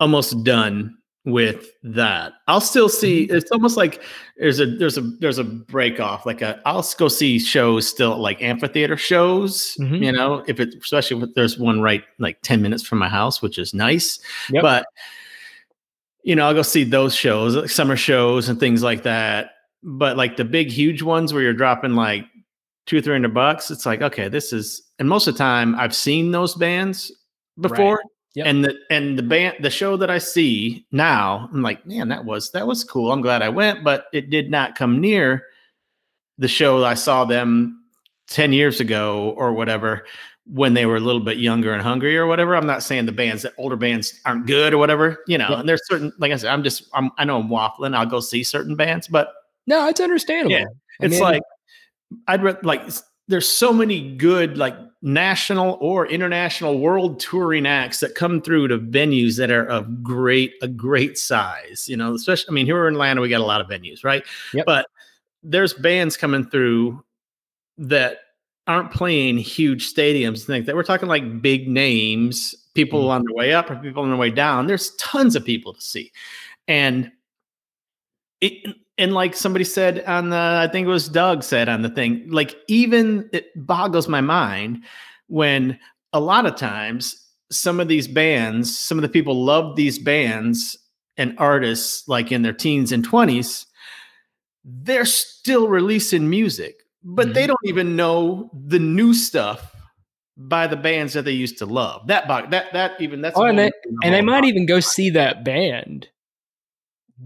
almost 0.00 0.42
done 0.42 0.96
with 1.24 1.68
that. 1.84 2.32
I'll 2.48 2.60
still 2.60 2.88
see. 2.88 3.24
It's 3.24 3.50
almost 3.52 3.76
like 3.76 4.02
there's 4.36 4.58
a 4.58 4.66
there's 4.66 4.98
a 4.98 5.02
there's 5.02 5.38
a 5.38 5.44
break 5.44 6.00
off. 6.00 6.26
Like 6.26 6.42
a 6.42 6.60
I'll 6.66 6.84
go 6.98 7.06
see 7.06 7.38
shows 7.38 7.86
still 7.86 8.18
like 8.18 8.42
amphitheater 8.42 8.96
shows. 8.96 9.76
Mhm. 9.80 10.04
You 10.04 10.12
know, 10.12 10.42
if 10.48 10.58
it 10.58 10.74
especially 10.74 11.22
if 11.22 11.34
there's 11.34 11.56
one 11.56 11.82
right 11.82 12.02
like 12.18 12.38
ten 12.42 12.62
minutes 12.62 12.82
from 12.82 12.98
my 12.98 13.08
house, 13.08 13.40
which 13.40 13.58
is 13.58 13.72
nice. 13.72 14.18
Yep. 14.50 14.62
But 14.62 14.86
you 16.24 16.34
know, 16.34 16.46
I'll 16.48 16.54
go 16.54 16.62
see 16.62 16.82
those 16.82 17.14
shows, 17.14 17.54
like 17.54 17.70
summer 17.70 17.94
shows 17.96 18.48
and 18.48 18.58
things 18.58 18.82
like 18.82 19.04
that. 19.04 19.50
But 19.88 20.16
like 20.16 20.36
the 20.36 20.44
big 20.44 20.68
huge 20.68 21.00
ones 21.02 21.32
where 21.32 21.42
you're 21.42 21.54
dropping 21.54 21.94
like 21.94 22.26
two 22.86 22.98
or 22.98 23.00
three 23.00 23.14
hundred 23.14 23.32
bucks, 23.34 23.70
it's 23.70 23.86
like 23.86 24.02
okay, 24.02 24.28
this 24.28 24.52
is. 24.52 24.82
And 24.98 25.08
most 25.08 25.26
of 25.28 25.34
the 25.34 25.38
time, 25.38 25.74
I've 25.76 25.94
seen 25.94 26.32
those 26.32 26.54
bands 26.54 27.12
before. 27.60 28.02
Yep. 28.34 28.46
And 28.46 28.64
the 28.64 28.74
and 28.90 29.18
the 29.18 29.22
band 29.22 29.56
the 29.60 29.70
show 29.70 29.96
that 29.96 30.10
I 30.10 30.18
see 30.18 30.84
now, 30.92 31.48
I'm 31.52 31.62
like, 31.62 31.86
man, 31.86 32.08
that 32.08 32.24
was 32.24 32.50
that 32.50 32.66
was 32.66 32.84
cool. 32.84 33.12
I'm 33.12 33.22
glad 33.22 33.40
I 33.42 33.48
went, 33.48 33.82
but 33.84 34.06
it 34.12 34.28
did 34.28 34.50
not 34.50 34.74
come 34.74 35.00
near 35.00 35.44
the 36.36 36.48
show 36.48 36.84
I 36.84 36.94
saw 36.94 37.24
them 37.24 37.82
10 38.28 38.52
years 38.52 38.78
ago 38.80 39.34
or 39.38 39.54
whatever 39.54 40.04
when 40.44 40.74
they 40.74 40.84
were 40.84 40.96
a 40.96 41.00
little 41.00 41.20
bit 41.22 41.38
younger 41.38 41.72
and 41.72 41.82
hungry 41.82 42.16
or 42.18 42.26
whatever. 42.26 42.54
I'm 42.54 42.66
not 42.66 42.82
saying 42.82 43.06
the 43.06 43.12
bands 43.12 43.42
that 43.42 43.54
older 43.56 43.76
bands 43.76 44.20
aren't 44.26 44.46
good 44.46 44.74
or 44.74 44.78
whatever, 44.78 45.18
you 45.26 45.38
know, 45.38 45.48
Yeah. 45.50 45.60
and 45.60 45.68
there's 45.68 45.86
certain, 45.86 46.12
like 46.18 46.30
I 46.32 46.36
said, 46.36 46.50
I'm 46.52 46.62
just, 46.62 46.84
I'm, 46.92 47.10
I 47.16 47.24
know 47.24 47.40
I'm 47.40 47.48
waffling. 47.48 47.96
I'll 47.96 48.04
go 48.06 48.20
see 48.20 48.44
certain 48.44 48.76
bands, 48.76 49.08
but 49.08 49.32
No, 49.66 49.88
it's 49.88 50.00
understandable. 50.00 50.52
Yeah, 50.52 50.66
I 51.00 51.04
it's 51.06 51.14
mean, 51.14 51.22
like, 51.22 51.42
I'd 52.28 52.42
re- 52.42 52.56
like, 52.62 52.82
there's 53.28 53.48
so 53.48 53.72
many 53.72 54.16
good, 54.16 54.56
like 54.56 54.76
national 55.02 55.76
or 55.80 56.06
international 56.06 56.78
world 56.78 57.18
touring 57.20 57.66
acts 57.66 58.00
that 58.00 58.14
come 58.14 58.40
through 58.40 58.68
to 58.68 58.78
venues 58.78 59.36
that 59.38 59.50
are 59.50 59.66
of 59.66 60.02
great, 60.02 60.54
a 60.62 60.68
great 60.68 61.18
size, 61.18 61.86
you 61.88 61.96
know, 61.96 62.14
especially, 62.14 62.46
I 62.50 62.52
mean, 62.54 62.66
here 62.66 62.86
in 62.88 62.94
Atlanta, 62.94 63.20
we 63.20 63.28
got 63.28 63.40
a 63.40 63.44
lot 63.44 63.60
of 63.60 63.66
venues, 63.68 64.04
right? 64.04 64.24
Yep. 64.54 64.66
But 64.66 64.86
there's 65.42 65.74
bands 65.74 66.16
coming 66.16 66.44
through 66.48 67.02
that 67.78 68.18
aren't 68.68 68.90
playing 68.90 69.38
huge 69.38 69.92
stadiums 69.92 70.26
and 70.38 70.46
things 70.46 70.66
that 70.66 70.74
we're 70.74 70.82
talking 70.82 71.08
like 71.08 71.40
big 71.42 71.68
names, 71.68 72.54
people 72.74 73.04
Mhm. 73.04 73.10
on 73.10 73.24
their 73.24 73.34
way 73.34 73.52
up 73.52 73.70
or 73.70 73.76
people 73.76 74.02
on 74.02 74.08
their 74.08 74.18
way 74.18 74.30
down. 74.30 74.66
There's 74.66 74.90
tons 74.96 75.36
of 75.36 75.44
people 75.44 75.72
to 75.74 75.80
see. 75.80 76.10
And 76.66 77.12
it 78.40 78.76
and 78.98 79.12
like 79.12 79.34
somebody 79.36 79.64
said 79.64 80.02
on 80.04 80.30
the 80.30 80.36
I 80.36 80.68
think 80.70 80.86
it 80.86 80.90
was 80.90 81.08
Doug 81.08 81.42
said 81.42 81.68
on 81.68 81.82
the 81.82 81.90
thing, 81.90 82.26
like 82.30 82.56
even 82.68 83.28
it 83.32 83.46
boggles 83.56 84.08
my 84.08 84.20
mind 84.20 84.84
when 85.28 85.78
a 86.12 86.20
lot 86.20 86.46
of 86.46 86.56
times 86.56 87.22
some 87.50 87.78
of 87.80 87.88
these 87.88 88.08
bands, 88.08 88.76
some 88.76 88.98
of 88.98 89.02
the 89.02 89.08
people 89.08 89.44
love 89.44 89.76
these 89.76 89.98
bands 89.98 90.76
and 91.16 91.34
artists 91.38 92.06
like 92.08 92.32
in 92.32 92.42
their 92.42 92.52
teens 92.52 92.92
and 92.92 93.04
20s, 93.06 93.66
they're 94.64 95.04
still 95.04 95.68
releasing 95.68 96.28
music, 96.28 96.82
but 97.04 97.34
they 97.34 97.44
Mhm. 97.44 97.48
don't 97.48 97.58
even 97.66 97.96
know 97.96 98.50
the 98.66 98.78
new 98.78 99.14
stuff 99.14 99.72
by 100.36 100.66
the 100.66 100.76
bands 100.76 101.12
that 101.14 101.24
they 101.24 101.32
used 101.32 101.58
to 101.58 101.66
love. 101.66 102.06
That 102.08 102.26
bog 102.28 102.50
that 102.50 102.72
that 102.72 103.00
even 103.00 103.20
that's 103.22 103.38
Oh, 103.38 103.44
and 103.44 103.58
they- 103.58 103.70
and 104.02 104.12
they 104.14 104.22
might 104.22 104.44
even 104.44 104.66
go 104.66 104.80
see 104.80 105.10
that 105.10 105.44
band 105.44 106.08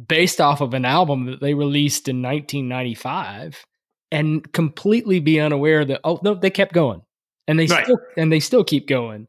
based 0.09 0.41
off 0.41 0.61
of 0.61 0.75
an 0.75 0.85
album 0.85 1.27
that 1.27 1.41
they 1.41 1.55
released 1.55 2.09
in 2.09 2.23
1995 2.23 3.65
and 4.13 4.53
completely 4.53 5.21
be 5.21 5.41
unaware 5.41 5.85
that 5.85 6.01
oh 6.05 6.21
no 6.23 6.35
they 6.35 6.51
kept 6.51 6.73
going 6.73 7.03
and 7.49 7.59
they 7.59 7.67
Right. 7.67 7.85
still 7.85 7.99
and 8.17 8.33
they 8.33 8.41
still 8.41 8.65
keep 8.65 8.87
going 8.87 9.27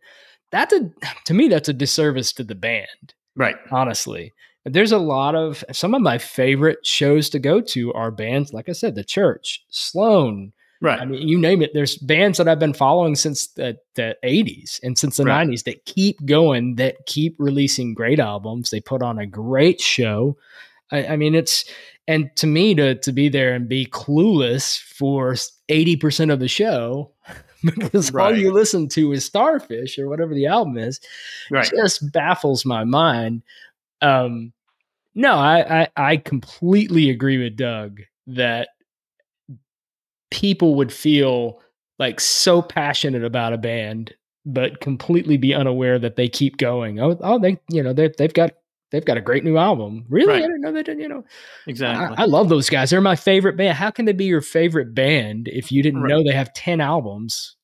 that's 0.52 0.74
a 0.74 0.92
to 1.26 1.34
me 1.34 1.48
that's 1.48 1.70
a 1.70 1.74
disservice 1.74 2.34
to 2.34 2.44
the 2.44 2.56
band 2.56 3.14
right. 3.36 3.56
honestly 3.72 4.32
there's 4.66 4.92
a 4.92 4.98
lot 5.00 5.34
of 5.36 5.64
some 5.72 5.96
of 5.96 6.02
my 6.02 6.18
favorite 6.20 6.86
shows 6.86 7.30
to 7.30 7.40
go 7.40 7.60
to 7.62 7.92
are 7.94 8.12
bands 8.12 8.54
like 8.54 8.70
i 8.70 8.74
said 8.74 8.94
the 8.96 9.04
church 9.04 9.64
sloan 9.70 10.54
Right. 10.82 11.00
I 11.00 11.06
mean, 11.06 11.28
you 11.28 11.38
name 11.38 11.62
it. 11.62 11.72
There's 11.76 11.98
bands 11.98 12.40
that 12.40 12.48
I've 12.48 12.60
been 12.60 12.74
following 12.74 13.16
since 13.16 13.48
the, 13.48 13.78
the 13.94 14.18
80s 14.24 14.80
and 14.82 14.98
since 14.98 15.18
the 15.18 15.26
Right. 15.26 15.48
90s 15.48 15.64
that 15.66 15.86
keep 15.86 16.26
going, 16.26 16.76
that 16.76 17.06
keep 17.06 17.36
releasing 17.38 17.94
great 17.94 18.20
albums. 18.20 18.72
They 18.72 18.82
put 18.82 19.04
on 19.04 19.20
a 19.20 19.28
great 19.28 19.80
show. 19.80 20.38
I, 20.92 21.06
I 21.08 21.16
mean, 21.18 21.36
it's 21.36 21.66
and 22.08 22.36
to 22.38 22.48
me 22.48 22.74
to 22.76 22.96
to 22.96 23.12
be 23.12 23.30
there 23.30 23.54
and 23.54 23.70
be 23.70 23.86
clueless 23.86 24.80
for 24.80 25.34
80% 25.70 26.34
of 26.34 26.40
the 26.40 26.48
show 26.48 27.12
because 27.64 28.14
all 28.16 28.36
you 28.36 28.52
listen 28.52 28.90
to 28.90 29.14
is 29.14 29.24
Starfish 29.24 30.00
or 30.00 30.10
whatever 30.10 30.34
the 30.34 30.48
album 30.48 30.80
is 30.80 31.00
right. 31.52 31.70
just 31.70 32.12
baffles 32.12 32.66
my 32.66 32.84
mind. 32.84 33.44
Um, 34.02 34.52
no, 35.14 35.36
I, 35.36 35.82
I 35.82 35.88
I 35.96 36.18
completely 36.18 37.12
agree 37.12 37.38
with 37.38 37.56
Doug 37.56 38.02
that 38.28 38.70
people 40.32 40.76
would 40.76 40.92
feel 40.92 41.62
like 42.00 42.20
so 42.20 42.62
passionate 42.62 43.24
about 43.24 43.54
a 43.54 43.58
band, 43.58 44.14
but 44.46 44.80
completely 44.82 45.38
be 45.38 45.54
unaware 45.54 46.00
that 46.00 46.16
they 46.16 46.28
keep 46.28 46.58
going. 46.58 47.00
Oh, 47.00 47.18
oh, 47.22 47.38
they 47.40 47.60
you 47.70 47.84
know 47.84 47.94
they 47.94 48.10
they've 48.18 48.34
got 48.34 48.52
they've 48.92 49.06
got 49.06 49.18
a 49.18 49.22
great 49.22 49.44
new 49.44 49.58
album. 49.58 50.06
Really, 50.10 50.28
Right. 50.34 50.38
I 50.44 50.48
didn't 50.48 50.62
know 50.62 50.72
they 50.72 50.84
did. 50.84 51.00
You 51.00 51.08
know, 51.10 51.24
Exactly. 51.68 52.18
I, 52.18 52.24
I 52.24 52.26
love 52.26 52.50
those 52.50 52.70
guys. 52.70 52.90
They're 52.90 53.02
my 53.02 53.16
favorite 53.16 53.56
band. 53.58 53.78
How 53.78 53.92
can 53.92 54.06
they 54.06 54.14
be 54.14 54.26
your 54.26 54.42
favorite 54.42 54.96
band 54.96 55.48
if 55.48 55.72
you 55.72 55.84
didn't 55.84 56.02
Right. 56.02 56.10
know 56.10 56.24
they 56.24 56.34
have 56.36 56.54
ten 56.54 56.82
albums 56.82 57.56
that 57.56 57.61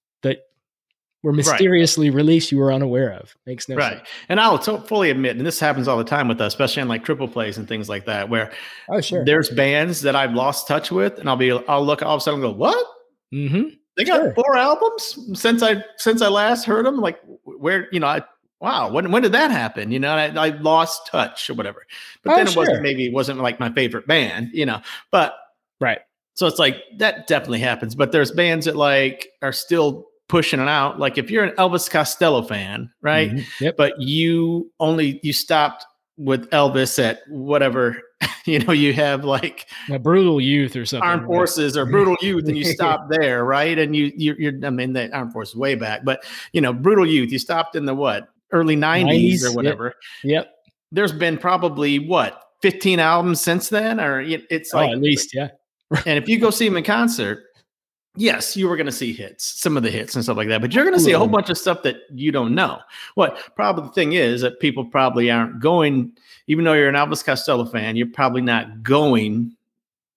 were 1.23 1.33
mysteriously 1.33 2.09
released 2.09 2.51
you 2.51 2.57
were 2.59 2.71
unaware 2.71 3.11
of? 3.13 3.35
Makes 3.45 3.67
no 3.69 3.75
right. 3.75 3.97
sense. 3.97 4.09
And 4.29 4.39
I'll 4.39 4.59
to- 4.59 4.81
fully 4.81 5.09
admit, 5.09 5.37
and 5.37 5.45
this 5.45 5.59
happens 5.59 5.87
all 5.87 5.97
the 5.97 6.03
time 6.03 6.27
with 6.27 6.39
us, 6.39 6.53
especially 6.53 6.81
on 6.83 6.87
like 6.87 7.03
triple 7.03 7.27
plays 7.27 7.57
and 7.57 7.67
things 7.67 7.89
like 7.89 8.05
that, 8.05 8.29
where 8.29 8.51
Oh, 8.89 9.01
sure. 9.01 9.25
there's 9.25 9.49
bands 9.49 10.01
that 10.01 10.15
I've 10.15 10.33
lost 10.33 10.67
touch 10.67 10.91
with, 10.91 11.17
and 11.19 11.27
I'll 11.29 11.35
be, 11.35 11.51
I'll 11.51 11.85
look 11.85 12.01
all 12.03 12.15
of 12.15 12.19
a 12.19 12.21
sudden 12.21 12.43
and 12.43 12.53
go, 12.53 12.57
what? 12.57 12.85
Mm-hmm. 13.33 13.69
They 13.97 14.03
got 14.03 14.17
Sure. 14.21 14.33
four 14.35 14.55
albums 14.55 15.17
since 15.33 15.63
I 15.63 15.83
since 15.97 16.21
I 16.21 16.27
last 16.27 16.65
heard 16.65 16.85
them. 16.85 16.97
Like, 16.97 17.19
where 17.43 17.87
you 17.91 17.99
know, 17.99 18.05
I 18.07 18.21
wow, 18.61 18.91
when 18.91 19.11
when 19.11 19.23
did 19.23 19.31
that 19.31 19.49
happen? 19.49 19.89
You 19.91 19.99
know, 19.99 20.11
I, 20.13 20.27
I 20.27 20.49
lost 20.49 21.07
touch 21.07 21.49
or 21.49 21.55
whatever. 21.55 21.83
But 22.23 22.33
Oh, 22.33 22.35
then 22.37 22.47
it 22.47 22.55
wasn't 22.55 22.83
maybe 22.83 23.07
it 23.07 23.13
wasn't 23.13 23.39
like 23.39 23.59
my 23.59 23.71
favorite 23.73 24.05
band, 24.05 24.51
you 24.53 24.67
know. 24.67 24.81
But 25.11 25.35
Right. 25.81 25.97
So 26.35 26.45
it's 26.45 26.59
like 26.59 26.77
that 26.99 27.25
definitely 27.25 27.59
happens. 27.61 27.95
But 27.95 28.11
there's 28.11 28.31
bands 28.31 28.67
that 28.67 28.75
like 28.75 29.29
are 29.41 29.51
still 29.51 30.05
pushing 30.29 30.59
it 30.59 30.67
out. 30.67 30.99
Like 30.99 31.17
if 31.17 31.29
you're 31.31 31.43
an 31.43 31.55
Elvis 31.55 31.89
Costello 31.89 32.41
fan, 32.41 32.91
right? 33.01 33.31
Mhm. 33.31 33.45
Yep. 33.61 33.77
But 33.77 33.93
you 34.01 34.71
only 34.79 35.19
you 35.23 35.33
stopped 35.33 35.85
with 36.17 36.49
Elvis 36.49 36.97
at 37.03 37.19
whatever, 37.29 38.01
you 38.45 38.59
know, 38.59 38.73
you 38.73 38.91
have 38.93 39.23
like 39.23 39.67
A 39.91 39.99
brutal 39.99 40.41
youth 40.41 40.75
or 40.75 40.85
something. 40.85 41.07
armed 41.07 41.23
right? 41.23 41.27
forces 41.27 41.77
or 41.77 41.85
brutal 41.85 42.17
youth 42.21 42.47
and 42.47 42.57
you 42.57 42.63
stop 42.73 43.07
there 43.09 43.45
right 43.45 43.77
and 43.77 43.95
you 43.95 44.11
you're, 44.15 44.39
you're 44.39 44.65
i 44.65 44.69
mean 44.71 44.93
the 44.93 45.11
armed 45.15 45.31
forces 45.31 45.55
way 45.55 45.75
back 45.75 46.03
but 46.03 46.23
you 46.53 46.59
know 46.61 46.73
brutal 46.73 47.05
youth 47.05 47.31
you 47.31 47.37
stopped 47.37 47.75
in 47.75 47.85
the 47.85 47.93
what 47.93 48.29
early 48.51 48.75
90s, 48.75 49.41
90s, 49.41 49.43
or 49.45 49.53
whatever 49.55 49.93
Yep. 50.23 50.49
there's 50.91 51.11
been 51.11 51.37
probably 51.37 51.99
what 51.99 52.41
15 52.63 52.99
albums 52.99 53.39
since 53.39 53.69
then 53.69 53.99
or 53.99 54.21
it- 54.21 54.45
it's 54.49 54.73
Oh, 54.73 54.77
like 54.77 54.91
at 54.93 54.99
least, 55.01 55.35
yeah. 55.35 55.49
and 56.07 56.17
if 56.17 56.27
you 56.27 56.39
go 56.39 56.49
see 56.49 56.67
them 56.67 56.77
in 56.77 56.83
concert 56.83 57.43
yes 58.17 58.57
you 58.57 58.67
were 58.67 58.75
going 58.75 58.85
to 58.85 58.91
see 58.91 59.13
hits 59.13 59.45
some 59.59 59.77
of 59.77 59.83
the 59.83 59.89
hits 59.91 60.15
and 60.15 60.23
stuff 60.23 60.37
like 60.37 60.47
that 60.47 60.61
but 60.61 60.73
you're 60.73 60.83
going 60.83 60.95
to 60.97 60.99
see 60.99 61.11
a 61.11 61.17
whole 61.17 61.27
bunch 61.27 61.49
of 61.49 61.57
stuff 61.57 61.83
that 61.83 61.97
you 62.13 62.31
don't 62.31 62.53
know 62.55 62.79
what 63.15 63.37
probably 63.55 63.83
the 63.85 63.91
thing 63.93 64.13
is 64.13 64.41
that 64.41 64.59
people 64.59 64.83
probably 64.85 65.29
aren't 65.31 65.59
going 65.59 66.11
even 66.47 66.65
though 66.65 66.73
you're 66.73 66.89
an 66.89 66.95
elvis 66.95 67.23
costello 67.23 67.65
fan 67.65 67.95
you're 67.95 68.07
probably 68.07 68.41
not 68.41 68.83
going 68.83 69.51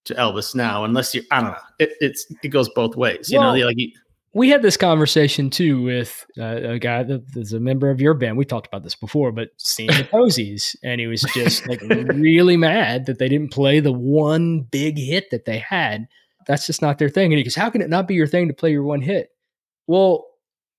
to 0.05 0.15
elvis 0.15 0.55
now 0.55 0.85
unless 0.85 1.15
you 1.15 1.23
i 1.31 1.41
don't 1.41 1.51
know 1.51 1.57
it, 1.79 1.91
it's 2.01 2.27
it 2.43 2.49
goes 2.49 2.69
both 2.71 2.97
ways 2.97 3.31
you 3.31 3.39
Well, 3.39 3.55
know 3.57 3.67
like 3.67 3.79
you, 3.79 3.93
We 4.33 4.49
had 4.49 4.63
this 4.63 4.77
conversation 4.77 5.51
too 5.51 5.83
with 5.83 6.25
uh, 6.39 6.61
a 6.63 6.79
guy 6.79 7.03
that 7.03 7.25
is 7.35 7.53
a 7.53 7.59
member 7.59 7.91
of 7.91 8.01
your 8.01 8.15
band. 8.15 8.39
We 8.39 8.45
talked 8.45 8.69
about 8.69 8.85
this 8.85 8.95
before, 8.95 9.33
but 9.33 9.49
seeing 9.57 9.89
the 9.89 10.05
Posies, 10.13 10.77
and 10.85 11.01
he 11.01 11.09
was 11.09 11.23
just 11.35 11.69
like 11.69 11.81
really 12.15 12.57
mad 12.57 13.07
that 13.07 13.19
they 13.19 13.29
didn't 13.29 13.51
play 13.51 13.81
the 13.81 13.93
one 13.93 14.61
big 14.71 14.97
hit 14.99 15.31
that 15.33 15.47
they 15.47 15.59
had. 15.59 16.07
That's 16.51 16.67
just 16.67 16.83
not 16.83 16.99
their 16.99 17.09
thing. 17.09 17.33
And 17.33 17.39
he 17.39 17.45
goes, 17.45 17.55
"How 17.55 17.71
can 17.71 17.81
it 17.81 17.89
not 17.89 18.09
be 18.09 18.15
your 18.15 18.27
thing 18.27 18.49
to 18.49 18.55
play 18.55 18.73
your 18.73 18.83
one 18.83 19.03
hit?" 19.03 19.31
Well, 19.87 20.27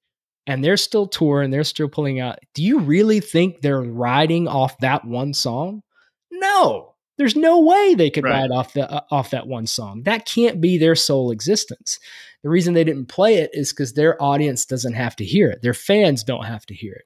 and 0.48 0.64
they're 0.64 0.78
still 0.78 1.08
touring, 1.08 1.52
they're 1.52 1.66
still 1.66 1.90
pulling 1.90 2.22
out. 2.22 2.40
Do 2.54 2.64
you 2.64 2.80
really 2.80 3.20
think 3.20 3.62
they're 3.62 3.82
riding 3.82 4.48
off 4.48 4.78
that 4.80 5.04
one 5.04 5.34
song? 5.34 5.84
No. 6.32 6.95
There's 7.18 7.36
no 7.36 7.62
way 7.62 7.96
they 7.96 8.10
could 8.10 8.24
Right. 8.24 8.42
ride 8.42 8.52
off 8.52 8.74
the 8.74 8.92
uh, 8.92 9.02
off 9.12 9.32
that 9.32 9.48
one 9.48 9.68
song. 9.68 10.04
That 10.04 10.26
can't 10.26 10.60
be 10.60 10.78
their 10.78 10.96
sole 10.96 11.32
existence. 11.32 12.00
The 12.44 12.50
reason 12.50 12.74
they 12.74 12.84
didn't 12.84 13.08
play 13.08 13.36
it 13.36 13.52
is 13.54 13.72
cuz 13.72 13.94
their 13.94 14.22
audience 14.22 14.66
doesn't 14.66 14.94
have 14.94 15.16
to 15.18 15.26
hear 15.26 15.50
it. 15.50 15.62
Their 15.62 15.74
fans 15.74 16.24
don't 16.24 16.46
have 16.46 16.66
to 16.68 16.74
hear 16.74 17.02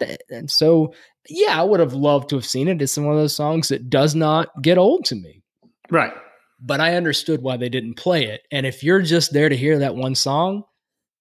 it. 0.00 0.22
And 0.28 0.50
so, 0.50 0.92
yeah, 1.28 1.58
I 1.60 1.64
would 1.64 1.80
have 1.80 1.94
loved 1.94 2.28
to 2.30 2.36
have 2.36 2.44
seen 2.44 2.68
it. 2.68 2.82
It's 2.82 2.96
one 2.98 3.14
of 3.14 3.18
those 3.20 3.34
songs 3.36 3.68
that 3.68 3.88
does 3.88 4.14
not 4.14 4.48
get 4.62 4.78
old 4.78 5.04
to 5.06 5.14
me 5.14 5.42
right 5.90 6.12
but 6.60 6.80
I 6.80 6.96
understood 6.96 7.42
why 7.42 7.56
they 7.58 7.68
didn't 7.68 7.94
play 7.94 8.24
it. 8.24 8.42
And 8.50 8.64
if 8.64 8.82
you're 8.82 9.02
just 9.02 9.32
there 9.32 9.48
to 9.48 9.56
hear 9.56 9.78
that 9.80 9.94
one 9.94 10.14
song, 10.14 10.64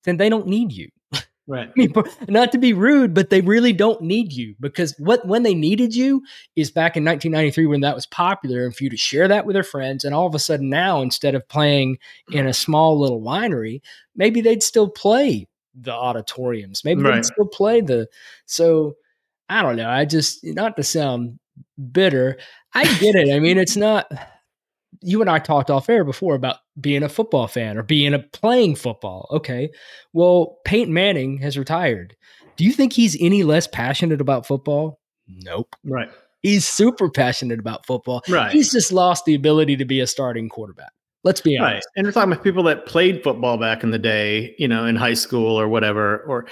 then 0.05 0.15
they 0.17 0.29
don't 0.29 0.48
need 0.48 0.72
you. 0.72 0.88
Right 1.47 1.69
I 1.69 1.71
mean, 1.75 1.93
not 2.27 2.51
to 2.53 2.57
be 2.57 2.73
rude, 2.73 3.13
but 3.13 3.29
they 3.29 3.41
really 3.41 3.73
don't 3.73 4.01
need 4.01 4.33
you 4.33 4.55
because 4.59 4.95
what 4.97 5.27
when 5.27 5.43
they 5.43 5.53
needed 5.53 5.95
you 5.95 6.23
is 6.55 6.71
back 6.71 6.97
in 6.97 7.05
1993 7.05 7.65
when 7.67 7.81
that 7.81 7.95
was 7.95 8.05
popular, 8.07 8.65
and 8.65 8.75
for 8.75 8.83
you 8.83 8.89
to 8.89 8.97
share 8.97 9.27
that 9.27 9.45
with 9.45 9.53
their 9.53 9.63
friends, 9.63 10.03
and 10.03 10.15
all 10.15 10.25
of 10.27 10.33
a 10.35 10.39
sudden 10.39 10.69
now 10.69 11.01
instead 11.01 11.35
of 11.35 11.47
playing 11.47 11.97
in 12.31 12.47
a 12.47 12.53
small 12.53 12.99
little 12.99 13.21
winery, 13.21 13.81
maybe 14.15 14.41
they'd 14.41 14.63
still 14.63 14.89
play 14.89 15.47
the 15.79 15.91
auditoriums, 15.91 16.83
maybe 16.85 17.01
Right. 17.01 17.15
they'd 17.15 17.25
still 17.25 17.47
play 17.47 17.81
the. 17.81 18.07
So 18.45 18.95
I 19.49 19.61
don't 19.61 19.75
know. 19.75 19.89
I 19.89 20.05
just 20.05 20.43
not 20.43 20.75
to 20.77 20.83
sound 20.83 21.37
bitter. 21.91 22.37
I 22.73 22.83
get 22.97 23.15
it. 23.15 23.33
I 23.33 23.39
mean, 23.39 23.57
it's 23.57 23.77
not. 23.77 24.11
You 25.01 25.21
and 25.21 25.29
I 25.29 25.39
talked 25.39 25.69
off 25.69 25.89
air 25.89 26.03
before 26.03 26.33
about 26.35 26.57
being 26.79 27.03
a 27.03 27.10
football 27.10 27.48
fan 27.48 27.77
or 27.77 27.84
being 27.84 28.13
a 28.13 28.20
playing 28.20 28.75
football. 28.75 29.27
Okay, 29.32 29.72
well, 30.13 30.60
Peyton 30.65 30.94
Manning 30.94 31.38
has 31.39 31.58
retired. 31.58 32.15
Do 32.58 32.63
you 32.63 32.72
think 32.72 32.94
he's 32.94 33.17
any 33.20 33.44
less 33.44 33.67
passionate 33.67 34.22
about 34.22 34.46
football? 34.46 35.00
Nope. 35.27 35.75
Right. 35.84 36.10
He's 36.41 36.67
super 36.67 37.10
passionate 37.10 37.60
about 37.60 37.86
football. 37.86 38.22
Right. 38.29 38.51
He's 38.51 38.72
just 38.72 38.91
lost 38.91 39.25
the 39.25 39.34
ability 39.34 39.77
to 39.77 39.86
be 39.86 40.00
a 40.00 40.08
starting 40.08 40.48
quarterback. 40.48 40.91
Let's 41.24 41.41
be 41.41 41.58
honest. 41.58 41.74
Right. 41.74 41.84
And 41.98 42.05
we're 42.05 42.12
talking 42.12 42.32
about 42.32 42.44
people 42.44 42.62
that 42.63 42.86
played 42.86 43.24
football 43.24 43.58
back 43.58 43.84
in 43.84 43.89
the 43.89 43.98
day, 43.98 44.53
you 44.60 44.67
know, 44.67 44.86
in 44.86 44.96
high 44.96 45.15
school 45.15 45.60
or 45.60 45.67
whatever. 45.67 46.20
Or 46.20 46.46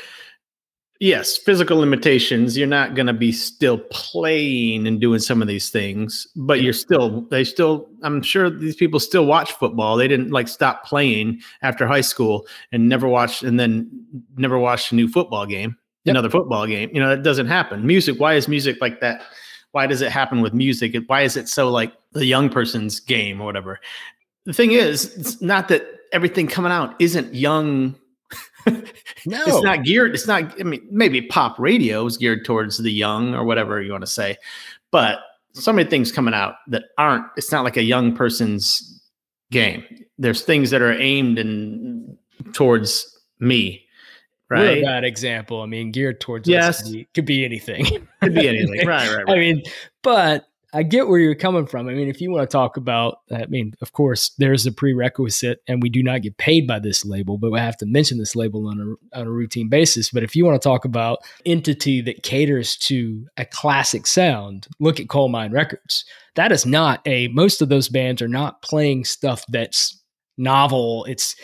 yes, 1.00 1.38
physical 1.38 1.78
limitations. 1.78 2.58
You're 2.58 2.68
not 2.68 2.96
going 2.96 3.08
to 3.08 3.14
be 3.14 3.32
still 3.32 3.78
playing 3.78 4.88
and 4.88 5.00
doing 5.02 5.20
some 5.20 5.42
of 5.42 5.48
these 5.48 5.70
things, 5.70 6.28
but 6.36 6.62
you're 6.62 6.74
still, 6.74 7.22
they 7.30 7.44
still, 7.44 7.88
I'm 8.04 8.22
sure 8.22 8.50
these 8.50 8.76
people 8.76 9.00
still 9.00 9.26
watch 9.26 9.52
football. 9.54 9.98
They 9.98 10.08
didn't 10.08 10.32
like 10.32 10.48
stop 10.48 10.86
playing 10.86 11.42
after 11.62 11.88
high 11.88 12.02
school 12.02 12.48
and 12.72 12.88
never 12.88 13.08
watched, 13.08 13.44
and 13.44 13.60
then 13.60 13.90
never 14.38 14.58
watched 14.58 14.92
a 14.92 14.96
new 14.96 15.08
football 15.08 15.46
game, 15.46 15.78
Yep. 16.06 16.14
another 16.14 16.30
football 16.30 16.68
game. 16.68 16.90
You 16.94 17.00
know, 17.02 17.10
that 17.10 17.24
doesn't 17.24 17.48
happen. 17.48 17.86
Music, 17.86 18.20
why 18.20 18.36
is 18.36 18.48
music 18.48 18.78
like 18.82 19.00
that? 19.02 19.22
Why 19.72 19.88
does 19.88 20.02
it 20.02 20.12
happen 20.12 20.42
with 20.42 20.54
music? 20.54 20.96
Why 21.08 21.24
is 21.24 21.36
it 21.36 21.50
so 21.50 21.70
like 21.70 21.94
the 22.12 22.26
young 22.26 22.50
person's 22.50 23.00
game 23.00 23.42
or 23.42 23.46
whatever? 23.46 23.80
The 24.46 24.54
thing 24.54 24.72
is, 24.74 25.16
it's 25.18 25.42
not 25.42 25.70
that 25.70 25.86
everything 26.12 26.48
coming 26.48 26.72
out 26.72 26.94
isn't 27.00 27.34
young 27.34 27.96
No. 29.26 29.42
it's 29.46 29.62
not 29.64 29.84
geared 29.84 30.14
it's 30.14 30.28
not 30.28 30.60
i 30.60 30.64
mean 30.64 30.86
maybe 30.92 31.22
pop 31.22 31.58
radio 31.60 32.06
is 32.06 32.18
geared 32.18 32.44
towards 32.46 32.78
the 32.78 32.92
young 32.92 33.34
or 33.36 33.44
whatever 33.46 33.82
you 33.82 33.92
want 33.92 34.04
to 34.04 34.08
say 34.10 34.36
but 34.92 35.20
so 35.54 35.72
many 35.72 35.90
things 35.90 36.12
coming 36.12 36.34
out 36.34 36.56
that 36.68 36.84
aren't 36.98 37.26
it's 37.38 37.52
not 37.52 37.64
like 37.64 37.78
a 37.78 37.84
young 37.84 38.16
person's 38.16 39.02
game 39.52 39.84
there's 40.18 40.42
things 40.44 40.70
that 40.72 40.82
are 40.82 40.94
aimed 40.94 41.40
and 41.40 42.18
towards 42.54 43.18
me 43.40 43.86
We're 44.50 44.58
a 44.58 44.60
right 44.76 44.84
bad 44.84 45.04
example. 45.04 45.62
I 45.62 45.66
mean, 45.66 45.92
geared 45.92 46.20
towards 46.22 46.48
Yes. 46.48 46.82
us 46.82 46.84
could 46.84 46.94
be, 46.94 47.08
could 47.14 47.26
be 47.26 47.46
anything. 47.46 47.86
could 48.22 48.34
be 48.36 48.48
anything 48.48 48.86
right 48.88 49.08
right, 49.16 49.26
right. 49.26 49.30
I 49.30 49.40
mean, 49.40 49.64
but 50.02 50.48
I 50.76 50.82
get 50.82 51.08
where 51.08 51.20
you're 51.20 51.36
coming 51.36 51.68
from. 51.68 51.88
I 51.88 51.94
mean, 51.94 52.10
if 52.10 52.20
you 52.20 52.32
want 52.32 52.50
to 52.50 52.52
talk 52.52 52.78
about, 52.78 53.20
I 53.32 53.46
mean, 53.46 53.74
of 53.82 53.94
course, 53.94 54.32
there's 54.40 54.66
a 54.66 54.72
prerequisite, 54.72 55.62
and 55.68 55.84
we 55.84 55.90
do 55.90 56.02
not 56.02 56.24
get 56.24 56.38
paid 56.38 56.66
by 56.66 56.80
this 56.80 57.06
label, 57.06 57.38
but 57.38 57.52
we 57.52 57.60
have 57.60 57.78
to 57.78 57.86
mention 57.86 58.18
this 58.18 58.36
label 58.36 58.68
on 58.68 58.80
a, 59.14 59.20
on 59.20 59.28
a 59.28 59.32
routine 59.32 59.70
basis. 59.70 60.10
But 60.10 60.24
if 60.24 60.36
you 60.36 60.46
want 60.46 60.60
to 60.60 60.68
talk 60.68 60.84
about 60.84 61.20
entity 61.46 62.02
that 62.02 62.24
caters 62.24 62.76
to 62.78 63.28
a 63.38 63.46
classic 63.46 64.08
sound, 64.08 64.68
look 64.80 65.00
at 65.00 65.08
Colemine 65.08 65.54
Records. 65.54 66.06
That 66.36 66.52
is 66.52 66.66
not 66.66 67.02
a. 67.06 67.28
Most 67.28 67.62
of 67.62 67.70
those 67.70 67.90
bands 67.90 68.22
are 68.22 68.28
not 68.28 68.64
playing 68.64 69.06
stuff 69.06 69.46
that's 69.50 70.02
novel. 70.38 71.06
It's 71.06 71.36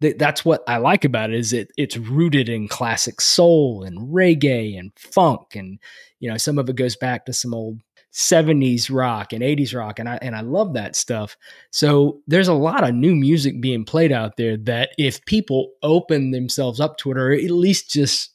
that's 0.00 0.44
what 0.44 0.62
I 0.68 0.76
like 0.76 1.04
about 1.04 1.30
it 1.30 1.36
is 1.36 1.52
it 1.52 1.72
it's 1.76 1.96
rooted 1.96 2.48
in 2.48 2.68
classic 2.68 3.20
soul 3.20 3.82
and 3.82 4.14
reggae 4.14 4.78
and 4.78 4.92
funk 4.96 5.56
and 5.56 5.80
you 6.20 6.30
know 6.30 6.36
some 6.36 6.56
of 6.56 6.68
it 6.68 6.76
goes 6.76 6.94
back 6.94 7.26
to 7.26 7.32
some 7.32 7.52
old 7.52 7.80
70s 8.18 8.92
rock 8.92 9.32
and 9.32 9.42
80s 9.44 9.72
rock 9.78 10.00
and 10.00 10.08
I 10.08 10.18
and 10.20 10.34
I 10.34 10.40
love 10.40 10.74
that 10.74 10.96
stuff. 10.96 11.36
So 11.70 12.20
there's 12.26 12.48
a 12.48 12.52
lot 12.54 12.82
of 12.82 12.92
new 12.92 13.14
music 13.14 13.60
being 13.60 13.84
played 13.84 14.10
out 14.10 14.36
there 14.36 14.56
that 14.56 14.90
if 14.98 15.24
people 15.24 15.70
open 15.84 16.32
themselves 16.32 16.80
up 16.80 16.96
to 16.98 17.12
it 17.12 17.16
or 17.16 17.32
at 17.32 17.50
least 17.52 17.92
just 17.92 18.30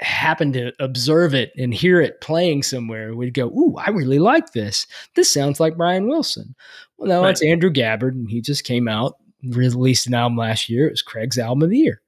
happen 0.00 0.52
to 0.54 0.72
observe 0.80 1.32
it 1.32 1.52
and 1.56 1.72
hear 1.72 2.00
it 2.00 2.20
playing 2.20 2.64
somewhere 2.64 3.14
we'd 3.14 3.34
go, 3.34 3.46
"Ooh, 3.48 3.76
I 3.78 3.90
really 3.90 4.18
like 4.18 4.52
this. 4.52 4.86
This 5.14 5.30
sounds 5.30 5.60
like 5.60 5.76
Brian 5.76 6.08
Wilson." 6.08 6.56
Well, 6.98 7.08
no, 7.08 7.22
Right. 7.22 7.30
it's 7.30 7.44
Andrew 7.44 7.70
Gabbard 7.70 8.16
and 8.16 8.28
he 8.28 8.40
just 8.40 8.64
came 8.64 8.88
out 8.88 9.14
released 9.44 10.06
an 10.08 10.14
album 10.14 10.36
last 10.38 10.68
year. 10.68 10.88
It 10.88 10.92
was 10.92 11.02
Craig's 11.02 11.38
album 11.38 11.62
of 11.62 11.70
the 11.70 11.78
year. 11.78 12.02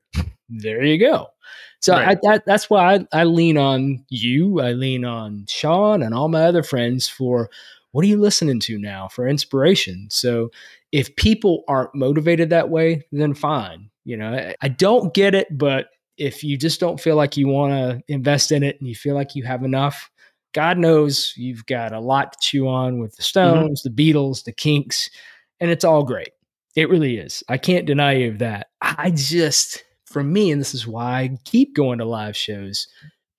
there 0.48 0.82
you 0.84 0.98
go. 0.98 1.28
So 1.80 1.94
Right. 1.94 2.16
I, 2.16 2.20
that, 2.22 2.44
that's 2.46 2.70
why 2.70 2.94
I, 2.94 3.06
I 3.12 3.24
lean 3.24 3.58
on 3.58 4.04
you. 4.08 4.60
I 4.60 4.72
lean 4.72 5.04
on 5.04 5.46
Sean 5.48 6.02
and 6.02 6.14
all 6.14 6.28
my 6.28 6.44
other 6.44 6.62
friends 6.62 7.08
for 7.08 7.50
what 7.92 8.04
are 8.04 8.08
you 8.08 8.18
listening 8.18 8.60
to 8.60 8.78
now 8.78 9.08
for 9.08 9.28
inspiration. 9.28 10.08
So 10.10 10.50
if 10.92 11.14
people 11.16 11.64
aren't 11.68 11.94
motivated 11.94 12.50
that 12.50 12.70
way, 12.70 13.02
then 13.12 13.34
fine. 13.34 13.90
You 14.04 14.16
know, 14.16 14.52
I, 14.60 14.68
don't 14.68 15.14
get 15.14 15.34
it, 15.34 15.46
but 15.56 15.88
if 16.16 16.42
you 16.42 16.56
just 16.56 16.80
don't 16.80 17.00
feel 17.00 17.16
like 17.16 17.36
you 17.36 17.48
want 17.48 17.72
to 17.72 18.02
invest 18.12 18.50
in 18.50 18.62
it 18.62 18.76
and 18.80 18.88
you 18.88 18.94
feel 18.94 19.14
like 19.14 19.36
you 19.36 19.44
have 19.44 19.62
enough, 19.62 20.10
God 20.52 20.76
knows 20.76 21.32
you've 21.36 21.64
got 21.66 21.92
a 21.92 22.00
lot 22.00 22.32
to 22.32 22.38
chew 22.40 22.68
on 22.68 22.98
with 22.98 23.16
the 23.16 23.22
mm-hmm. 23.22 23.28
Stones, 23.28 23.82
the 23.82 23.90
Beatles, 23.90 24.44
the 24.44 24.52
Kinks, 24.52 25.08
and 25.60 25.70
it's 25.70 25.84
all 25.84 26.04
great. 26.04 26.30
It 26.74 26.88
really 26.88 27.16
is. 27.16 27.44
I 27.48 27.58
can't 27.58 27.86
deny 27.86 28.14
you 28.14 28.30
of 28.30 28.38
that. 28.40 28.68
I 28.80 29.12
just, 29.14 29.84
for 30.12 30.22
me, 30.22 30.50
and 30.50 30.60
this 30.60 30.74
is 30.74 30.86
why 30.86 31.20
I 31.20 31.38
keep 31.44 31.74
going 31.74 31.98
to 31.98 32.04
live 32.04 32.36
shows, 32.36 32.88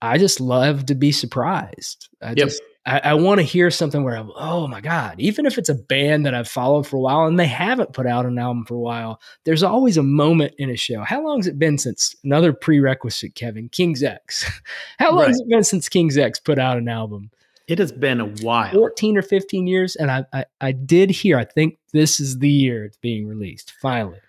I 0.02 0.18
just 0.18 0.42
love 0.42 0.88
to 0.88 0.96
be 0.96 1.12
surprised. 1.12 2.10
I 2.22 2.30
Yep. 2.30 2.38
just, 2.38 2.62
I, 2.86 3.00
I 3.00 3.14
want 3.14 3.40
to 3.40 3.44
hear 3.44 3.72
something 3.72 4.04
where 4.04 4.18
I'm, 4.18 4.32
oh 4.36 4.68
my 4.68 4.82
God, 4.82 5.16
even 5.20 5.46
if 5.46 5.58
it's 5.58 5.70
a 5.70 5.76
band 5.76 6.26
that 6.26 6.34
I've 6.34 6.50
followed 6.50 6.86
for 6.86 6.98
a 6.98 7.00
while 7.00 7.26
and 7.26 7.40
they 7.40 7.48
haven't 7.48 7.94
put 7.94 8.06
out 8.06 8.26
an 8.26 8.38
album 8.38 8.66
for 8.66 8.76
a 8.76 8.80
while, 8.80 9.22
there's 9.46 9.64
always 9.64 9.96
a 9.96 10.04
moment 10.04 10.56
in 10.58 10.70
a 10.70 10.76
show. 10.76 11.04
How 11.04 11.24
long 11.24 11.38
has 11.40 11.48
it 11.48 11.58
been 11.58 11.78
since 11.78 12.16
another 12.24 12.52
prerequisite, 12.52 13.36
Kevin, 13.36 13.70
King's 13.70 14.04
X? 14.04 14.44
How 15.00 15.16
long 15.16 15.28
has 15.28 15.40
it 15.40 15.48
been 15.50 15.64
since 15.64 15.88
King's 15.88 16.18
X 16.18 16.40
put 16.40 16.60
out 16.60 16.78
an 16.78 16.90
album? 16.90 17.32
it 17.68 17.80
has 17.80 17.92
been 17.92 18.20
a 18.20 18.26
while 18.26 18.72
14 18.72 19.18
or 19.18 19.22
15 19.22 19.68
years. 19.68 19.96
And 19.96 20.12
I, 20.12 20.26
I, 20.34 20.46
I 20.60 20.72
did 20.72 21.10
hear, 21.10 21.38
I 21.38 21.46
think 21.46 21.78
this 21.94 22.20
is 22.20 22.40
the 22.40 22.50
year 22.50 22.86
it's 22.86 22.98
being 22.98 23.28
released, 23.28 23.72
finally. 23.82 24.20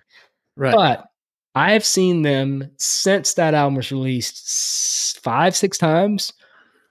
right 0.56 0.74
But 0.74 1.06
I 1.54 1.72
have 1.72 1.84
seen 1.84 2.22
them 2.22 2.70
since 2.78 3.34
that 3.34 3.54
album 3.54 3.76
was 3.76 3.92
released 3.92 5.20
five, 5.22 5.54
six 5.54 5.78
times. 5.78 6.32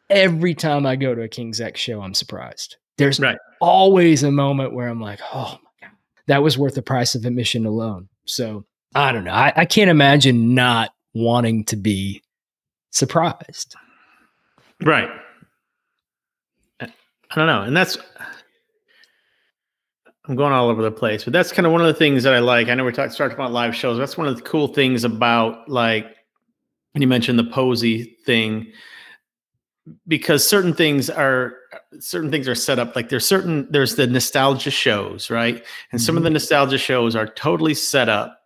Every 0.09 0.53
time 0.53 0.85
I 0.85 0.95
go 0.95 1.13
to 1.15 1.21
a 1.21 1.27
King's 1.27 1.59
X 1.59 1.79
show, 1.79 2.01
I'm 2.01 2.13
surprised. 2.13 2.77
There's 2.97 3.19
Right. 3.19 3.37
always 3.59 4.23
a 4.23 4.31
moment 4.31 4.73
where 4.73 4.87
I'm 4.87 5.01
like, 5.01 5.19
oh 5.33 5.57
my 5.63 5.87
God, 5.87 5.95
that 6.27 6.43
was 6.43 6.57
worth 6.57 6.75
the 6.75 6.81
price 6.81 7.15
of 7.15 7.25
admission 7.25 7.65
alone. 7.65 8.07
So 8.25 8.65
I 8.95 9.11
don't 9.11 9.23
know. 9.23 9.31
I, 9.33 9.51
I 9.55 9.65
can't 9.65 9.89
imagine 9.89 10.53
not 10.53 10.93
wanting 11.13 11.63
to 11.65 11.75
be 11.75 12.21
surprised. 12.91 13.75
Right. 14.83 15.09
I 16.79 17.35
don't 17.35 17.47
know. 17.47 17.63
And 17.63 17.75
that's, 17.75 17.97
I'm 20.25 20.35
going 20.35 20.53
all 20.53 20.69
over 20.69 20.81
the 20.81 20.91
place, 20.91 21.25
but 21.25 21.33
that's 21.33 21.51
kind 21.51 21.65
of 21.65 21.73
one 21.73 21.81
of 21.81 21.87
the 21.87 21.93
things 21.93 22.23
that 22.23 22.33
I 22.33 22.39
like. 22.39 22.69
I 22.69 22.75
know 22.75 22.85
we're 22.85 22.91
talking, 22.91 23.31
about 23.31 23.51
live 23.51 23.75
shows. 23.75 23.97
That's 23.97 24.17
one 24.17 24.27
of 24.27 24.37
the 24.37 24.41
cool 24.41 24.69
things 24.69 25.03
about 25.03 25.67
like, 25.69 26.05
when 26.93 27.01
you 27.01 27.07
mentioned 27.07 27.37
the 27.37 27.43
Posey 27.43 28.17
thing, 28.25 28.71
because 30.07 30.47
certain 30.47 30.73
things 30.73 31.09
are, 31.09 31.55
certain 31.99 32.31
things 32.31 32.47
are 32.47 32.55
set 32.55 32.79
up 32.79 32.95
like 32.95 33.09
there's 33.09 33.25
certain, 33.25 33.67
there's 33.69 33.95
the 33.95 34.07
nostalgia 34.07 34.71
shows, 34.71 35.29
right? 35.29 35.65
And 35.91 36.01
some 36.01 36.15
of 36.15 36.23
the 36.23 36.29
mm-hmm. 36.29 36.35
nostalgia 36.35 36.77
shows 36.77 37.17
are 37.17 37.27
totally 37.27 37.73
set 37.73 38.07
up 38.07 38.42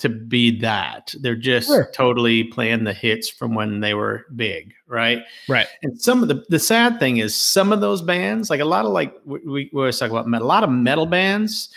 to 0.00 0.08
be 0.08 0.58
that. 0.60 1.14
They're 1.20 1.36
just 1.36 1.68
Sure. 1.68 1.90
totally 1.94 2.44
playing 2.44 2.84
the 2.84 2.92
hits 2.92 3.28
from 3.28 3.54
when 3.54 3.80
they 3.80 3.94
were 3.94 4.26
big, 4.34 4.72
right? 4.88 5.22
Right. 5.48 5.66
And 5.82 6.00
some 6.00 6.22
of 6.22 6.28
the 6.28 6.44
the 6.48 6.58
sad 6.58 6.98
thing 6.98 7.18
is 7.18 7.34
some 7.34 7.72
of 7.72 7.80
those 7.80 8.02
bands, 8.02 8.50
like 8.50 8.60
a 8.60 8.64
lot 8.64 8.84
of 8.84 8.92
like 8.92 9.14
we, 9.24 9.40
we 9.44 9.70
always 9.74 9.98
talk 9.98 10.10
about 10.10 10.26
metal, 10.26 10.46
a 10.46 10.48
lot 10.48 10.64
of 10.64 10.70
metal 10.70 11.06
bands 11.06 11.72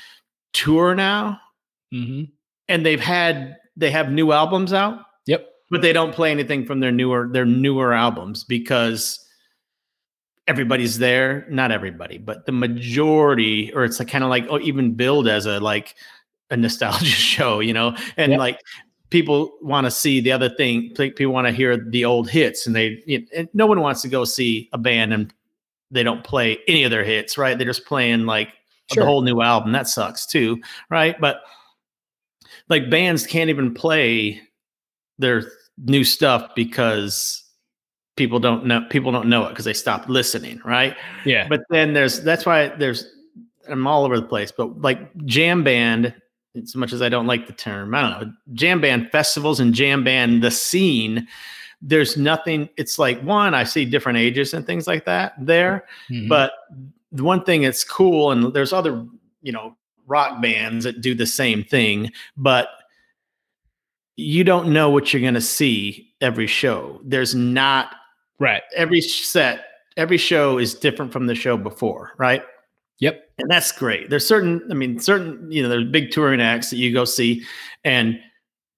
tour 0.53 0.95
now, 0.95 1.39
Mm-hmm. 1.93 2.23
and 2.69 2.85
they've 2.85 2.99
had 2.99 3.57
they 3.77 3.91
have 3.91 4.11
new 4.11 4.31
albums 4.31 4.73
out, 4.73 4.99
Yep. 5.27 5.47
but 5.69 5.81
they 5.81 5.93
don't 5.93 6.13
play 6.13 6.31
anything 6.31 6.65
from 6.65 6.79
their 6.79 6.91
newer 6.91 7.29
their 7.31 7.45
newer 7.45 7.93
albums 7.93 8.43
because 8.43 9.19
everybody's 10.47 10.97
there. 10.99 11.45
Not 11.49 11.71
everybody, 11.71 12.17
but 12.17 12.45
the 12.45 12.51
majority, 12.51 13.71
or 13.73 13.83
it's 13.83 13.99
like 13.99 14.07
kind 14.09 14.23
of 14.23 14.29
like 14.29 14.45
oh, 14.49 14.59
even 14.59 14.93
build 14.95 15.27
as 15.27 15.45
a 15.45 15.59
like 15.59 15.95
a 16.53 16.57
nostalgia 16.57 17.05
show, 17.05 17.59
you 17.59 17.73
know, 17.73 17.95
and 18.17 18.31
Yep. 18.33 18.39
like 18.39 18.59
people 19.09 19.51
want 19.61 19.85
to 19.85 19.91
see 19.91 20.21
the 20.21 20.31
other 20.31 20.49
thing. 20.49 20.93
People 20.95 21.33
want 21.33 21.47
to 21.47 21.53
hear 21.53 21.77
the 21.77 22.05
old 22.05 22.29
hits, 22.29 22.65
and 22.67 22.75
they 22.75 23.03
you 23.05 23.25
and 23.35 23.49
no 23.53 23.65
one 23.65 23.81
wants 23.81 24.01
to 24.03 24.07
go 24.07 24.23
see 24.23 24.69
a 24.73 24.77
band 24.77 25.13
and 25.13 25.33
they 25.91 26.03
don't 26.03 26.23
play 26.23 26.57
any 26.67 26.83
of 26.83 26.91
their 26.91 27.03
hits, 27.03 27.37
right? 27.37 27.57
They're 27.57 27.67
just 27.67 27.85
playing 27.85 28.25
like 28.25 28.49
Sure. 28.93 29.03
the 29.03 29.07
whole 29.07 29.21
new 29.21 29.41
album. 29.41 29.71
That 29.71 29.87
sucks 29.87 30.25
too, 30.25 30.61
right? 30.89 31.19
But 31.19 31.41
like 32.69 32.89
bands 32.89 33.25
can't 33.25 33.49
even 33.49 33.73
play 33.73 34.41
their 35.19 35.43
new 35.77 36.03
stuff 36.03 36.53
because 36.55 37.43
people 38.17 38.39
don't 38.39 38.65
know 38.65 38.85
people 38.89 39.11
don't 39.11 39.27
know 39.29 39.45
it 39.45 39.49
because 39.49 39.65
they 39.65 39.73
stopped 39.73 40.09
listening, 40.09 40.59
right? 40.65 40.95
Yeah. 41.25 41.47
But 41.47 41.61
then 41.69 41.93
there's 41.93 42.21
that's 42.21 42.45
why 42.45 42.69
there's 42.69 43.05
I'm 43.69 43.87
all 43.87 44.03
over 44.03 44.19
the 44.19 44.27
place, 44.27 44.51
but 44.51 44.81
like 44.81 44.99
jam 45.25 45.63
band, 45.63 46.13
as 46.55 46.75
much 46.75 46.93
as 46.93 47.01
I 47.01 47.09
don't 47.09 47.27
like 47.27 47.47
the 47.47 47.53
term, 47.53 47.95
I 47.95 48.01
don't 48.01 48.21
know, 48.27 48.33
jam 48.53 48.79
band 48.81 49.11
festivals 49.11 49.59
and 49.59 49.73
jam 49.73 50.03
band 50.03 50.43
the 50.43 50.51
scene. 50.51 51.27
There's 51.81 52.15
nothing. 52.15 52.69
It's 52.77 52.97
like 52.99 53.19
one, 53.21 53.53
I 53.53 53.63
see 53.63 53.85
different 53.85 54.17
ages 54.19 54.53
and 54.53 54.65
things 54.65 54.87
like 54.87 55.05
that 55.05 55.33
there, 55.39 55.85
Mhm. 56.09 56.29
but 56.29 56.53
the 57.11 57.23
one 57.23 57.43
thing 57.43 57.61
that's 57.63 57.83
cool, 57.83 58.31
and 58.31 58.53
there's 58.53 58.71
other, 58.73 59.05
you 59.41 59.51
know, 59.51 59.75
rock 60.07 60.41
bands 60.41 60.83
that 60.85 61.01
do 61.01 61.13
the 61.15 61.25
same 61.25 61.63
thing, 61.63 62.11
but 62.37 62.69
you 64.15 64.43
don't 64.43 64.71
know 64.71 64.89
what 64.89 65.11
you're 65.11 65.21
going 65.21 65.33
to 65.33 65.41
see 65.41 66.13
every 66.21 66.47
show. 66.47 67.01
There's 67.03 67.33
not 67.33 67.95
right. 68.39 68.61
Every 68.75 69.01
set, 69.01 69.65
every 69.97 70.17
show 70.17 70.59
is 70.59 70.75
different 70.75 71.11
from 71.11 71.25
the 71.27 71.35
show 71.35 71.57
before, 71.57 72.11
right? 72.17 72.43
Yep. 72.99 73.31
And 73.39 73.49
that's 73.49 73.71
great. 73.71 74.09
There's 74.09 74.25
certain, 74.25 74.61
I 74.71 74.73
mean, 74.73 74.99
certain, 74.99 75.51
you 75.51 75.61
know, 75.63 75.69
there's 75.69 75.89
big 75.89 76.11
touring 76.11 76.41
acts 76.41 76.69
that 76.69 76.77
you 76.77 76.93
go 76.93 77.05
see 77.05 77.43
and 77.83 78.19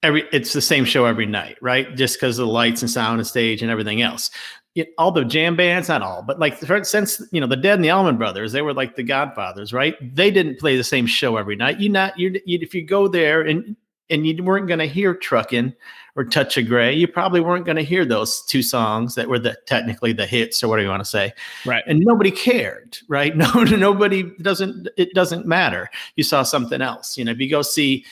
every 0.06 0.24
it's 0.32 0.54
the 0.54 0.62
same 0.62 0.86
show 0.86 1.06
every 1.06 1.26
night, 1.26 1.58
right? 1.62 1.96
Just 1.96 2.16
because 2.16 2.40
of 2.40 2.46
the 2.46 2.52
lights 2.52 2.82
and 2.82 2.90
sound 2.90 3.20
and 3.20 3.28
stage 3.28 3.62
and 3.62 3.72
everything 3.72 4.02
else. 4.02 4.30
It, 4.76 4.90
all 4.98 5.12
the 5.12 5.24
jam 5.24 5.56
bands, 5.56 5.88
not 5.88 6.02
all, 6.02 6.22
but 6.22 6.38
like 6.38 6.58
since 6.86 7.22
you 7.32 7.40
know 7.40 7.48
the 7.48 7.56
Dead 7.56 7.76
and 7.76 7.84
the 7.84 7.92
Allman 7.92 8.18
Brothers, 8.18 8.52
they 8.52 8.62
were 8.62 8.74
like 8.74 8.96
the 8.96 9.04
Godfathers, 9.04 9.72
right? 9.72 9.96
They 10.16 10.32
didn't 10.32 10.60
play 10.60 10.76
the 10.76 10.84
same 10.84 11.06
show 11.06 11.38
every 11.38 11.56
night. 11.56 11.80
You 11.80 11.90
not 11.90 12.18
you 12.20 12.40
if 12.46 12.76
you 12.76 12.84
go 12.84 13.08
there 13.08 13.42
and 13.42 13.76
and 14.10 14.26
you 14.26 14.44
weren't 14.44 14.68
going 14.68 14.80
to 14.80 14.88
hear 14.88 15.16
Truckin' 15.16 15.74
or 16.16 16.24
Touch 16.24 16.58
of 16.58 16.68
Grey, 16.68 16.94
you 16.94 17.08
probably 17.08 17.42
weren't 17.42 17.66
going 17.66 17.76
to 17.76 17.84
hear 17.84 18.06
those 18.06 18.42
two 18.44 18.62
songs 18.62 19.16
that 19.16 19.28
were 19.28 19.40
the 19.40 19.58
technically 19.66 20.14
the 20.14 20.26
hits 20.26 20.64
or 20.64 20.68
whatever 20.68 20.84
you 20.84 20.90
want 20.90 21.04
to 21.04 21.10
say. 21.10 21.34
Right. 21.66 21.84
And 21.88 22.00
nobody 22.00 22.32
cared, 22.32 22.98
right? 23.08 23.36
No, 23.46 23.64
nobody 23.64 24.24
doesn't, 24.42 24.88
it 24.98 25.14
doesn't 25.14 25.46
matter. 25.46 25.90
You 26.16 26.24
saw 26.24 26.44
something 26.44 26.82
else. 26.82 27.18
You 27.18 27.26
know, 27.26 27.32
if 27.32 27.40
you 27.40 27.50
go 27.50 27.62
see 27.62 28.06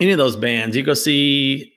any 0.00 0.12
of 0.12 0.18
those 0.18 0.36
bands, 0.36 0.76
you 0.76 0.82
go 0.82 0.94
see, 0.94 1.72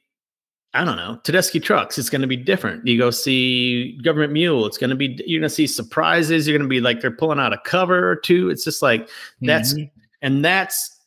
I 0.74 0.84
don't 0.84 0.98
know, 0.98 1.20
Tedeschi 1.24 1.64
Trucks, 1.64 1.98
it's 1.98 2.10
going 2.10 2.22
to 2.22 2.28
be 2.28 2.36
different. 2.36 2.86
You 2.86 2.98
go 2.98 3.10
see 3.10 3.98
Government 4.04 4.34
Mule, 4.34 4.66
it's 4.66 4.78
going 4.78 4.90
to 4.90 4.96
be, 4.96 5.22
you're 5.26 5.40
going 5.40 5.50
to 5.50 5.56
see 5.56 5.68
surprises. 5.68 6.48
You're 6.48 6.58
going 6.58 6.68
to 6.68 6.74
be 6.74 6.82
like, 6.82 7.00
they're 7.02 7.12
pulling 7.12 7.40
out 7.40 7.54
a 7.54 7.60
cover 7.64 8.10
or 8.10 8.16
two. 8.16 8.50
It's 8.50 8.66
just 8.66 8.82
like, 8.82 9.10
that's, 9.42 9.74
mm-hmm. 9.74 10.00
and 10.22 10.44
that's 10.44 11.00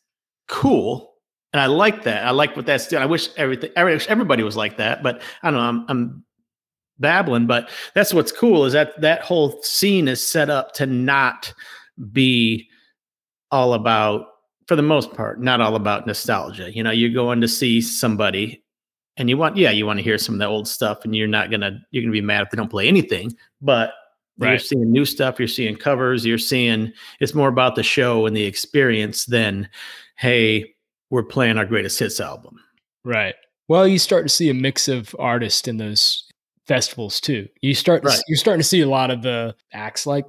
cool 0.47 1.08
and 1.53 1.61
I 1.61 1.65
like 1.65 2.03
that. 2.03 2.25
I 2.25 2.31
like 2.31 2.55
what 2.55 2.65
that's 2.65 2.87
doing. 2.87 3.01
I 3.01 3.07
wish 3.07 3.29
everything, 3.37 3.71
everybody 3.75 4.43
was 4.43 4.55
like 4.55 4.77
that, 4.77 5.01
but 5.01 5.21
I 5.41 5.49
don't 5.49 5.59
know. 5.59 5.65
I'm, 5.65 5.85
I'm 5.87 6.25
babbling, 6.99 7.47
but 7.47 7.69
that's 7.95 8.13
what's 8.13 8.31
cool 8.31 8.65
is 8.65 8.73
that 8.73 8.99
that 9.01 9.21
whole 9.21 9.61
scene 9.63 10.07
is 10.07 10.25
set 10.25 10.49
up 10.49 10.73
to 10.73 10.85
not 10.85 11.53
be 12.11 12.69
all 13.51 13.73
about, 13.73 14.27
for 14.67 14.75
the 14.75 14.83
most 14.83 15.13
part, 15.13 15.41
not 15.41 15.61
all 15.61 15.75
about 15.75 16.05
nostalgia. 16.05 16.71
You 16.75 16.83
know, 16.83 16.91
you're 16.91 17.09
going 17.09 17.41
to 17.41 17.47
see 17.47 17.81
somebody 17.81 18.63
and 19.17 19.29
you 19.29 19.37
want, 19.37 19.57
yeah, 19.57 19.71
you 19.71 19.85
want 19.85 19.97
to 19.97 20.03
hear 20.03 20.17
some 20.17 20.35
of 20.35 20.39
the 20.39 20.45
old 20.45 20.67
stuff 20.67 21.03
and 21.03 21.15
you're 21.15 21.27
not 21.27 21.49
going 21.49 21.61
to, 21.61 21.79
you're 21.89 22.03
going 22.03 22.11
to 22.11 22.21
be 22.21 22.21
mad 22.21 22.43
if 22.43 22.51
they 22.51 22.57
don't 22.57 22.69
play 22.69 22.87
anything, 22.87 23.35
but 23.59 23.93
right. 24.37 24.51
you're 24.51 24.59
seeing 24.59 24.91
new 24.91 25.03
stuff, 25.03 25.39
you're 25.39 25.47
seeing 25.47 25.75
covers, 25.75 26.25
you're 26.25 26.37
seeing, 26.37 26.93
it's 27.19 27.33
more 27.33 27.49
about 27.49 27.75
the 27.75 27.83
show 27.83 28.27
and 28.27 28.35
the 28.35 28.43
experience 28.43 29.25
than, 29.25 29.67
hey, 30.15 30.75
we're 31.09 31.23
playing 31.23 31.57
our 31.57 31.65
greatest 31.65 31.99
hits 31.99 32.19
album. 32.19 32.59
Right. 33.03 33.35
Well, 33.67 33.87
you 33.87 33.99
start 33.99 34.25
to 34.25 34.33
see 34.33 34.49
a 34.49 34.53
mix 34.53 34.87
of 34.87 35.15
artists 35.19 35.67
in 35.67 35.77
those 35.77 36.27
festivals 36.67 37.19
too. 37.19 37.47
You 37.61 37.73
start 37.73 38.03
right. 38.03 38.19
you're 38.27 38.37
starting 38.37 38.61
to 38.61 38.67
see 38.67 38.81
a 38.81 38.89
lot 38.89 39.11
of 39.11 39.21
the 39.21 39.55
acts 39.73 40.05
like 40.05 40.25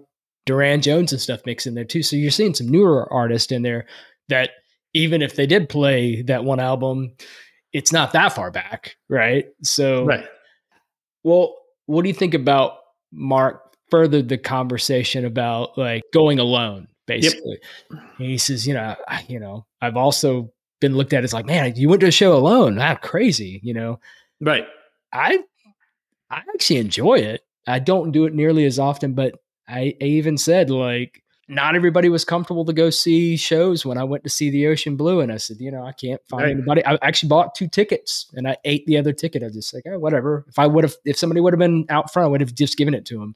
Durand 0.46 0.82
Jones 0.82 1.12
and 1.12 1.20
stuff 1.20 1.44
mixed 1.46 1.66
in 1.66 1.74
there 1.74 1.84
too. 1.84 2.02
So 2.02 2.16
you're 2.16 2.30
seeing 2.30 2.54
some 2.54 2.68
newer 2.68 3.10
artists 3.12 3.52
in 3.52 3.62
there 3.62 3.86
that 4.28 4.50
even 4.94 5.22
if 5.22 5.36
they 5.36 5.46
did 5.46 5.68
play 5.68 6.22
that 6.22 6.44
one 6.44 6.60
album, 6.60 7.14
it's 7.72 7.92
not 7.92 8.12
that 8.12 8.32
far 8.32 8.50
back, 8.50 8.96
right? 9.08 9.46
So 9.62 10.04
Right. 10.04 10.26
Well, 11.22 11.56
what 11.86 12.02
do 12.02 12.08
you 12.08 12.14
think 12.14 12.34
about 12.34 12.78
Mark 13.12 13.70
furthered 13.90 14.28
the 14.28 14.38
conversation 14.38 15.24
about 15.24 15.76
like 15.76 16.02
going 16.12 16.38
alone 16.38 16.88
basically. 17.10 17.58
Yep. 17.90 18.02
he 18.18 18.38
says, 18.38 18.66
you 18.68 18.74
know, 18.74 18.94
I, 19.08 19.24
you 19.28 19.40
know, 19.40 19.66
I've 19.82 19.96
also 19.96 20.52
been 20.80 20.96
looked 20.96 21.12
at 21.12 21.24
as 21.24 21.32
like, 21.32 21.46
man, 21.46 21.74
you 21.76 21.88
went 21.88 22.00
to 22.00 22.08
a 22.08 22.12
show 22.12 22.34
alone. 22.34 22.76
How 22.76 22.94
crazy, 22.94 23.60
you 23.62 23.74
know? 23.74 24.00
Right. 24.40 24.66
I 25.12 25.40
I 26.30 26.42
actually 26.54 26.78
enjoy 26.78 27.16
it. 27.16 27.42
I 27.66 27.78
don't 27.78 28.12
do 28.12 28.24
it 28.24 28.34
nearly 28.34 28.64
as 28.64 28.78
often, 28.78 29.14
but 29.14 29.34
I, 29.68 29.94
I 30.00 30.04
even 30.04 30.38
said 30.38 30.70
like 30.70 31.22
not 31.50 31.74
everybody 31.74 32.08
was 32.08 32.24
comfortable 32.24 32.64
to 32.64 32.72
go 32.72 32.90
see 32.90 33.36
shows 33.36 33.84
when 33.84 33.98
I 33.98 34.04
went 34.04 34.22
to 34.22 34.30
see 34.30 34.50
the 34.50 34.68
Ocean 34.68 34.96
Blue, 34.96 35.20
and 35.20 35.32
I 35.32 35.36
said, 35.36 35.56
you 35.58 35.72
know, 35.72 35.84
I 35.84 35.92
can't 35.92 36.20
find 36.28 36.44
right. 36.44 36.52
anybody. 36.52 36.86
I 36.86 36.96
actually 37.02 37.28
bought 37.28 37.56
two 37.56 37.66
tickets, 37.66 38.30
and 38.34 38.46
I 38.46 38.56
ate 38.64 38.86
the 38.86 38.96
other 38.96 39.12
ticket. 39.12 39.42
I 39.42 39.46
was 39.46 39.56
just 39.56 39.74
like, 39.74 39.82
oh, 39.88 39.98
whatever. 39.98 40.46
If 40.48 40.60
I 40.60 40.68
would 40.68 40.84
have, 40.84 40.94
if 41.04 41.18
somebody 41.18 41.40
would 41.40 41.52
have 41.52 41.58
been 41.58 41.86
out 41.88 42.12
front, 42.12 42.26
I 42.26 42.28
would 42.30 42.40
have 42.40 42.54
just 42.54 42.78
given 42.78 42.94
it 42.94 43.04
to 43.06 43.18
them. 43.18 43.34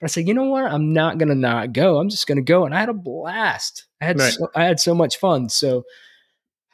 But 0.00 0.06
I 0.06 0.08
said, 0.08 0.26
you 0.26 0.34
know 0.34 0.44
what? 0.44 0.64
I'm 0.64 0.92
not 0.92 1.18
gonna 1.18 1.36
not 1.36 1.72
go. 1.72 1.98
I'm 1.98 2.08
just 2.08 2.26
gonna 2.26 2.42
go, 2.42 2.66
and 2.66 2.74
I 2.74 2.80
had 2.80 2.88
a 2.88 2.94
blast. 2.94 3.86
I 4.00 4.06
had 4.06 4.18
right. 4.18 4.32
so, 4.32 4.48
I 4.56 4.64
had 4.64 4.80
so 4.80 4.92
much 4.92 5.18
fun. 5.18 5.48
So 5.48 5.84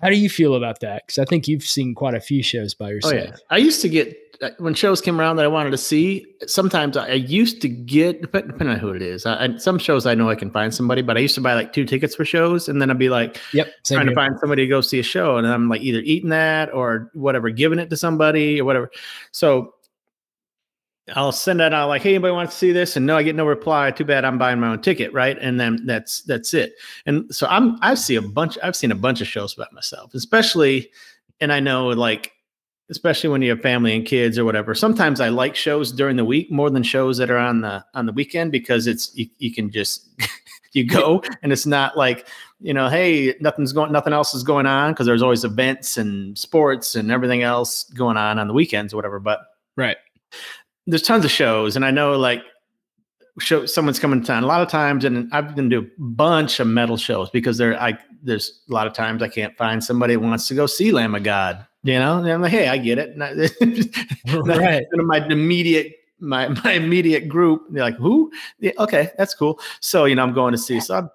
how 0.01 0.09
do 0.09 0.17
you 0.17 0.29
feel 0.29 0.55
about 0.55 0.81
that? 0.81 1.07
Because 1.07 1.19
I 1.19 1.25
think 1.25 1.49
you've 1.49 1.65
seen 1.65 1.95
quite 1.95 2.15
a 2.15 2.21
few 2.21 2.43
shows 2.43 2.75
by 2.75 2.91
yourself. 2.91 3.15
Oh, 3.15 3.17
yeah. 3.17 3.37
I 3.51 3.57
used 3.59 3.83
to 3.83 3.89
get 3.89 4.17
uh, 4.41 4.51
when 4.59 4.73
shows 4.73 5.01
came 5.01 5.21
around 5.21 5.37
that 5.37 5.45
I 5.45 5.49
wanted 5.49 5.71
to 5.71 5.79
see. 5.79 6.25
Sometimes 6.47 6.97
I, 6.97 7.15
used 7.15 7.61
to 7.63 7.69
get 7.69 8.21
depending 8.21 8.69
on 8.69 8.79
who 8.79 8.91
it 8.91 9.03
is. 9.03 9.27
I, 9.27 9.57
some 9.57 9.79
shows 9.79 10.07
I 10.07 10.15
know 10.15 10.31
I 10.31 10.37
can 10.37 10.51
find 10.51 10.73
somebody, 10.73 11.03
but 11.03 11.17
I 11.17 11.21
used 11.21 11.35
to 11.35 11.41
buy 11.41 11.55
like 11.55 11.73
two 11.73 11.85
tickets 11.85 12.15
for 12.15 12.25
shows, 12.25 12.69
and 12.69 12.81
then 12.81 12.91
I'd 12.91 12.99
be 12.99 13.09
like, 13.09 13.41
"Yep," 13.53 13.69
trying 13.85 14.01
here. 14.03 14.11
to 14.11 14.15
find 14.15 14.39
somebody 14.39 14.63
to 14.63 14.69
go 14.69 14.81
see 14.81 15.01
a 15.01 15.03
show, 15.03 15.37
and 15.37 15.47
I'm 15.47 15.69
like 15.69 15.81
either 15.81 16.01
eating 16.01 16.31
that 16.31 16.73
or 16.73 17.11
whatever, 17.15 17.51
giving 17.51 17.81
it 17.81 17.91
to 17.91 17.97
somebody 17.97 18.61
or 18.61 18.65
whatever. 18.65 18.91
So 19.33 19.75
I'll 21.15 21.33
send 21.33 21.61
that 21.61 21.73
out 21.73 21.89
like, 21.89 22.03
hey, 22.03 22.11
anybody 22.11 22.33
wants 22.33 22.55
to 22.55 22.59
see 22.59 22.73
this? 22.73 22.97
And 22.97 23.07
no, 23.07 23.17
I 23.17 23.23
get 23.23 23.37
no 23.37 23.47
reply. 23.47 23.91
Too 23.91 24.05
bad 24.05 24.25
I'm 24.25 24.39
buying 24.39 24.61
my 24.61 24.69
own 24.69 24.83
ticket, 24.83 25.13
right? 25.13 25.39
And 25.41 25.59
then 25.59 25.85
that's 25.87 26.23
that's 26.23 26.55
it. 26.55 26.75
And 27.07 27.35
so 27.35 27.47
I'm 27.49 27.79
I 27.83 27.95
see 27.95 28.17
a 28.17 28.23
bunch, 28.23 28.59
I've 28.63 28.77
seen 28.77 28.93
a 28.93 28.97
bunch 28.97 29.21
of 29.21 29.27
shows 29.27 29.55
about 29.55 29.73
myself, 29.73 30.15
especially, 30.15 30.91
and 31.41 31.53
I 31.53 31.61
know 31.61 31.89
like 31.89 32.33
especially 32.91 33.29
when 33.29 33.43
you 33.43 33.51
have 33.51 33.61
family 33.61 33.95
and 33.95 34.07
kids 34.07 34.39
or 34.39 34.45
whatever. 34.45 34.75
Sometimes 34.75 35.21
I 35.21 35.29
like 35.29 35.55
shows 35.55 35.93
during 35.93 36.17
the 36.17 36.25
week 36.25 36.51
more 36.51 36.71
than 36.71 36.83
shows 36.83 37.19
that 37.19 37.31
are 37.31 37.39
on 37.39 37.61
the 37.61 37.85
on 37.95 38.07
the 38.07 38.13
weekend 38.13 38.53
because 38.53 38.87
it's 38.87 39.15
you, 39.15 39.27
you 39.39 39.53
can 39.53 39.71
just 39.71 40.09
you 40.73 40.87
go 40.87 41.23
and 41.43 41.53
it's 41.53 41.67
not 41.67 41.97
like 41.97 42.27
you 42.61 42.75
know 42.75 42.89
hey 42.89 43.35
nothing's 43.41 43.73
going 43.73 43.93
nothing 43.93 44.13
else 44.13 44.35
is 44.35 44.43
going 44.43 44.67
on 44.67 44.93
because 44.93 45.07
there's 45.07 45.23
always 45.23 45.45
events 45.45 45.97
and 45.97 46.37
sports 46.39 46.95
and 46.95 47.11
everything 47.11 47.43
else 47.43 47.85
going 47.91 48.17
on 48.17 48.39
on 48.39 48.49
the 48.49 48.55
weekends 48.55 48.93
or 48.93 48.97
whatever 48.97 49.19
but 49.19 49.41
right 49.77 49.97
there's 50.89 51.03
tons 51.03 51.25
of 51.25 51.31
shows, 51.31 51.77
and 51.77 51.85
I 51.85 51.91
know 51.91 52.19
like 52.19 52.43
show 53.39 53.67
someone's 53.67 53.99
coming 53.99 54.21
to 54.21 54.27
town 54.27 54.43
a 54.43 54.47
lot 54.47 54.63
of 54.63 54.69
times, 54.69 55.05
and 55.05 55.29
I've 55.33 55.55
been 55.55 55.71
to 55.71 55.79
a 55.79 55.87
bunch 55.99 56.61
of 56.61 56.67
metal 56.67 56.97
shows 56.97 57.31
because 57.31 57.59
there 57.59 57.81
I 57.81 57.99
there's 58.23 58.63
a 58.69 58.73
lot 58.73 58.87
of 58.87 58.95
times 58.95 59.23
I 59.23 59.29
can't 59.29 59.57
find 59.57 59.85
somebody 59.85 60.15
who 60.15 60.21
wants 60.21 60.49
to 60.49 60.55
go 60.55 60.67
see 60.67 60.91
Lamb 60.91 61.15
of 61.15 61.23
God. 61.23 61.65
You 61.85 61.99
know, 61.99 62.19
and 62.19 62.29
I'm 62.29 62.43
like, 62.43 62.51
hey, 62.51 62.69
I 62.69 62.77
get 62.77 62.99
it. 62.99 63.17
right. 64.35 64.85
my 64.93 65.25
immediate 65.27 65.93
my 66.21 66.49
my 66.65 66.73
immediate 66.73 67.29
group. 67.29 67.67
They're 67.71 67.85
like, 67.85 67.97
who? 67.97 68.33
Yeah, 68.59 68.73
okay, 68.79 69.11
that's 69.19 69.35
cool. 69.35 69.61
So 69.81 70.07
you 70.07 70.15
know, 70.15 70.23
I'm 70.23 70.33
going 70.33 70.53
to 70.53 70.59
see. 70.59 70.81
So 70.81 70.97
I'm, 70.97 71.11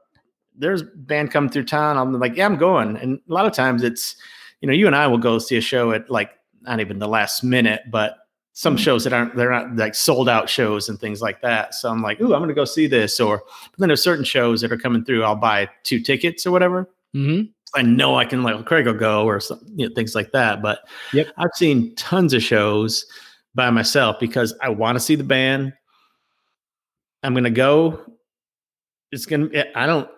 there's 0.56 0.84
band 0.84 1.32
coming 1.32 1.50
through 1.50 1.66
town. 1.66 1.98
I'm 1.98 2.18
like, 2.20 2.38
yeah, 2.38 2.46
I'm 2.46 2.58
going. 2.58 2.96
And 2.98 3.20
a 3.28 3.34
lot 3.34 3.48
of 3.48 3.54
times 3.54 3.82
it's, 3.82 4.16
you 4.62 4.68
know, 4.68 4.74
you 4.74 4.86
and 4.86 4.96
I 4.96 5.08
will 5.08 5.18
go 5.18 5.40
see 5.40 5.58
a 5.58 5.62
show 5.62 5.92
at 5.94 6.12
like 6.12 6.30
not 6.62 6.80
even 6.80 7.00
the 7.00 7.08
last 7.08 7.44
minute, 7.44 7.82
but 7.90 8.18
some 8.54 8.76
mm-hmm. 8.76 8.84
shows 8.84 9.04
that 9.04 9.14
aren't 9.14 9.36
they're 9.36 9.52
not 9.52 9.76
like 9.76 9.96
sold 9.96 10.30
out 10.30 10.48
shows 10.48 10.88
and 10.88 11.00
things 11.00 11.22
like 11.22 11.42
that. 11.42 11.74
So 11.74 11.90
I'm 11.90 12.02
like, 12.02 12.22
ooh, 12.22 12.34
I'm 12.34 12.42
gonna 12.42 12.54
go 12.54 12.66
see 12.66 12.88
this. 12.88 13.20
Or 13.20 13.40
but 13.40 13.80
then 13.80 13.90
there's 13.90 14.04
certain 14.04 14.24
shows 14.24 14.62
that 14.62 14.72
are 14.72 14.78
coming 14.78 15.04
through. 15.04 15.24
I'll 15.24 15.36
buy 15.36 15.70
two 15.84 16.00
tickets 16.00 16.46
or 16.46 16.52
whatever. 16.52 16.90
Mm-hmm. 17.16 17.52
I 17.76 17.82
know 17.82 18.16
I 18.16 18.26
can 18.26 18.44
like 18.44 18.64
Craig 18.66 18.86
will 18.86 18.94
go 18.94 19.26
or 19.26 19.40
some, 19.40 19.60
you 19.76 19.90
know, 19.90 19.96
things 19.96 20.14
like 20.14 20.32
that. 20.32 20.62
But 20.62 20.88
yep. 21.12 21.28
I've 21.38 21.54
seen 21.56 21.96
tons 21.96 22.34
of 22.34 22.44
shows 22.44 23.08
by 23.56 23.70
myself 23.72 24.20
because 24.20 24.54
I 24.62 24.70
want 24.70 24.96
to 24.96 25.00
see 25.00 25.16
the 25.16 25.24
band. 25.24 25.74
I'm 27.24 27.34
gonna 27.34 27.50
go. 27.50 28.00
It's 29.12 29.26
gonna. 29.26 29.50
I 29.76 29.88
don't 29.88 30.10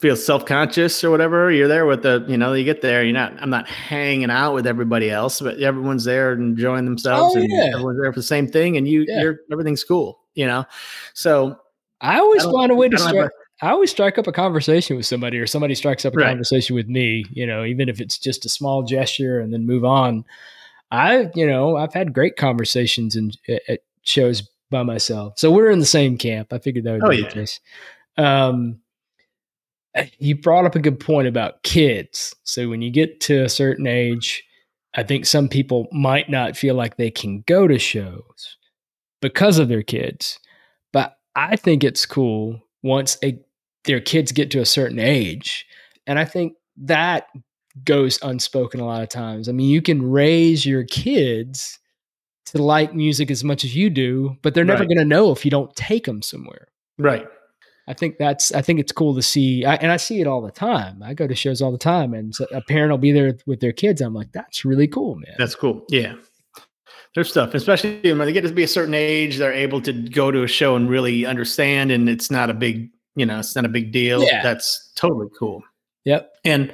feel 0.00 0.16
self-conscious 0.16 1.02
or 1.02 1.10
whatever 1.10 1.50
you're 1.50 1.68
there 1.68 1.86
with 1.86 2.02
the 2.02 2.24
you 2.28 2.36
know 2.36 2.52
you 2.52 2.64
get 2.64 2.82
there 2.82 3.02
you're 3.02 3.12
not 3.12 3.32
i'm 3.40 3.50
not 3.50 3.68
hanging 3.68 4.30
out 4.30 4.54
with 4.54 4.66
everybody 4.66 5.10
else 5.10 5.40
but 5.40 5.58
everyone's 5.58 6.04
there 6.04 6.32
enjoying 6.32 6.84
themselves 6.84 7.34
oh, 7.34 7.40
and 7.40 7.48
yeah. 7.50 7.70
everyone's 7.74 7.98
there 8.00 8.12
for 8.12 8.18
the 8.18 8.22
same 8.22 8.46
thing 8.46 8.76
and 8.76 8.86
you 8.86 9.04
yeah. 9.08 9.22
you're 9.22 9.40
everything's 9.50 9.84
cool 9.84 10.20
you 10.34 10.46
know 10.46 10.64
so 11.14 11.56
i 12.00 12.18
always 12.18 12.44
I 12.44 12.52
find 12.52 12.70
a 12.70 12.74
way 12.74 12.88
to 12.88 12.98
start 12.98 13.32
I 13.60 13.70
always 13.70 13.90
strike 13.90 14.18
up 14.18 14.26
a 14.28 14.32
conversation 14.32 14.96
with 14.96 15.06
somebody, 15.06 15.38
or 15.38 15.46
somebody 15.46 15.74
strikes 15.74 16.04
up 16.04 16.14
a 16.14 16.18
right. 16.18 16.28
conversation 16.28 16.76
with 16.76 16.86
me. 16.86 17.24
You 17.30 17.44
know, 17.44 17.64
even 17.64 17.88
if 17.88 18.00
it's 18.00 18.16
just 18.16 18.44
a 18.44 18.48
small 18.48 18.84
gesture, 18.84 19.40
and 19.40 19.52
then 19.52 19.66
move 19.66 19.84
on. 19.84 20.24
I, 20.92 21.28
you 21.34 21.44
know, 21.44 21.76
I've 21.76 21.92
had 21.92 22.14
great 22.14 22.36
conversations 22.36 23.16
and 23.16 23.36
at 23.68 23.80
shows 24.04 24.48
by 24.70 24.84
myself, 24.84 25.40
so 25.40 25.50
we're 25.50 25.70
in 25.70 25.80
the 25.80 25.86
same 25.86 26.16
camp. 26.16 26.52
I 26.52 26.58
figured 26.58 26.84
that 26.84 26.92
would 26.92 27.04
oh, 27.04 27.10
be 27.10 27.16
yeah. 27.16 27.28
the 27.28 27.34
case. 27.34 27.60
Um, 28.16 28.80
you 30.18 30.36
brought 30.36 30.64
up 30.64 30.74
a 30.74 30.80
good 30.80 31.00
point 31.00 31.28
about 31.28 31.62
kids. 31.62 32.34
So 32.44 32.68
when 32.68 32.82
you 32.82 32.90
get 32.90 33.20
to 33.22 33.44
a 33.44 33.48
certain 33.48 33.86
age, 33.86 34.44
I 34.94 35.02
think 35.02 35.26
some 35.26 35.48
people 35.48 35.86
might 35.92 36.28
not 36.28 36.56
feel 36.56 36.74
like 36.74 36.96
they 36.96 37.10
can 37.10 37.42
go 37.46 37.68
to 37.68 37.78
shows 37.78 38.56
because 39.20 39.58
of 39.58 39.68
their 39.68 39.82
kids. 39.82 40.38
But 40.92 41.16
I 41.36 41.56
think 41.56 41.84
it's 41.84 42.06
cool 42.06 42.60
once 42.82 43.16
a 43.22 43.38
their 43.84 44.00
kids 44.00 44.32
get 44.32 44.50
to 44.50 44.60
a 44.60 44.66
certain 44.66 44.98
age. 44.98 45.66
And 46.06 46.18
I 46.18 46.24
think 46.24 46.54
that 46.78 47.26
goes 47.84 48.18
unspoken 48.22 48.80
a 48.80 48.86
lot 48.86 49.02
of 49.02 49.08
times. 49.08 49.48
I 49.48 49.52
mean, 49.52 49.70
you 49.70 49.80
can 49.80 50.10
raise 50.10 50.66
your 50.66 50.84
kids 50.84 51.78
to 52.46 52.62
like 52.62 52.94
music 52.94 53.30
as 53.30 53.44
much 53.44 53.64
as 53.64 53.76
you 53.76 53.88
do, 53.88 54.36
but 54.42 54.54
they're 54.54 54.64
never 54.64 54.80
Right. 54.80 54.88
going 54.88 54.98
to 54.98 55.04
know 55.04 55.30
if 55.32 55.44
you 55.44 55.50
don't 55.50 55.74
take 55.76 56.06
them 56.06 56.22
somewhere. 56.22 56.68
Right. 56.98 57.26
I 57.88 57.94
think 57.94 58.18
that's 58.18 58.52
I 58.52 58.60
think 58.60 58.78
it's 58.78 58.92
cool 58.92 59.14
to 59.14 59.22
see, 59.22 59.64
I, 59.64 59.76
and 59.76 59.90
I 59.90 59.96
see 59.96 60.20
it 60.20 60.26
all 60.26 60.42
the 60.42 60.50
time. 60.50 61.02
I 61.02 61.14
go 61.14 61.26
to 61.26 61.34
shows 61.34 61.62
all 61.62 61.72
the 61.72 61.78
time, 61.78 62.12
and 62.12 62.34
so 62.34 62.46
a 62.52 62.60
parent 62.60 62.90
will 62.90 62.98
be 62.98 63.12
there 63.12 63.36
with 63.46 63.60
their 63.60 63.72
kids. 63.72 64.00
I'm 64.02 64.14
like, 64.14 64.30
that's 64.32 64.64
really 64.64 64.86
cool, 64.86 65.16
man. 65.16 65.34
That's 65.38 65.54
cool. 65.54 65.84
Yeah. 65.88 66.14
There's 67.14 67.30
stuff, 67.30 67.54
especially 67.54 68.00
when 68.04 68.18
they 68.18 68.32
get 68.32 68.42
to 68.42 68.52
be 68.52 68.62
a 68.62 68.68
certain 68.68 68.94
age, 68.94 69.38
they're 69.38 69.52
able 69.52 69.80
to 69.80 69.92
go 69.92 70.30
to 70.30 70.42
a 70.42 70.46
show 70.46 70.76
and 70.76 70.88
really 70.88 71.24
understand, 71.24 71.90
and 71.90 72.08
it's 72.08 72.30
not 72.30 72.50
a 72.50 72.54
big, 72.54 72.90
you 73.16 73.24
know, 73.24 73.38
it's 73.38 73.56
not 73.56 73.64
a 73.64 73.68
big 73.68 73.90
deal. 73.90 74.22
Yeah. 74.22 74.42
That's 74.42 74.92
totally 74.94 75.28
cool. 75.36 75.62
yep. 76.04 76.32
And 76.44 76.72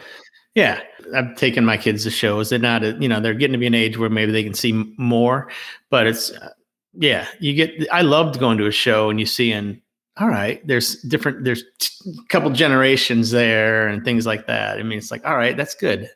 yeah, 0.54 0.80
I've 1.14 1.34
taken 1.36 1.64
my 1.64 1.76
kids 1.76 2.04
to 2.04 2.10
shows. 2.10 2.50
They're 2.50 2.58
not, 2.58 2.84
a, 2.84 2.96
you 3.00 3.08
know, 3.08 3.20
they're 3.20 3.34
getting 3.34 3.52
to 3.52 3.58
be 3.58 3.66
an 3.66 3.74
age 3.74 3.98
where 3.98 4.10
maybe 4.10 4.32
they 4.32 4.44
can 4.44 4.54
see 4.54 4.72
more, 4.96 5.50
but 5.90 6.06
it's, 6.06 6.30
uh, 6.30 6.50
yeah, 6.92 7.26
you 7.40 7.54
get, 7.54 7.72
I 7.92 8.02
loved 8.02 8.38
going 8.38 8.58
to 8.58 8.66
a 8.66 8.72
show 8.72 9.10
and 9.10 9.18
you 9.18 9.26
see, 9.26 9.50
and 9.52 9.80
all 10.18 10.28
right, 10.28 10.64
there's 10.66 10.96
different, 11.02 11.44
there's 11.44 11.62
a 12.06 12.26
couple 12.28 12.50
generations 12.50 13.30
there 13.32 13.88
and 13.88 14.04
things 14.04 14.26
like 14.26 14.46
that. 14.46 14.78
I 14.78 14.82
mean, 14.82 14.98
it's 14.98 15.10
like, 15.10 15.24
all 15.26 15.36
right, 15.36 15.56
that's 15.56 15.74
good. 15.74 16.08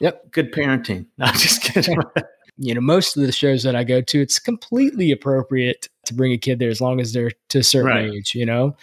Yep. 0.00 0.32
Good 0.32 0.52
parenting. 0.52 1.06
No, 1.18 1.26
I'm 1.26 1.34
just 1.34 1.62
kidding. 1.62 1.98
You 2.58 2.74
know, 2.74 2.82
most 2.82 3.16
of 3.16 3.22
the 3.24 3.32
shows 3.32 3.62
that 3.62 3.74
I 3.74 3.82
go 3.82 4.02
to, 4.02 4.20
it's 4.20 4.38
completely 4.38 5.10
appropriate 5.10 5.88
to 6.04 6.12
bring 6.14 6.32
a 6.32 6.38
kid 6.38 6.58
there 6.58 6.68
as 6.68 6.82
long 6.82 7.00
as 7.00 7.12
they're 7.14 7.30
to 7.48 7.58
a 7.60 7.62
certain 7.62 7.88
Right. 7.90 8.12
age. 8.12 8.34
You 8.34 8.44
know, 8.44 8.76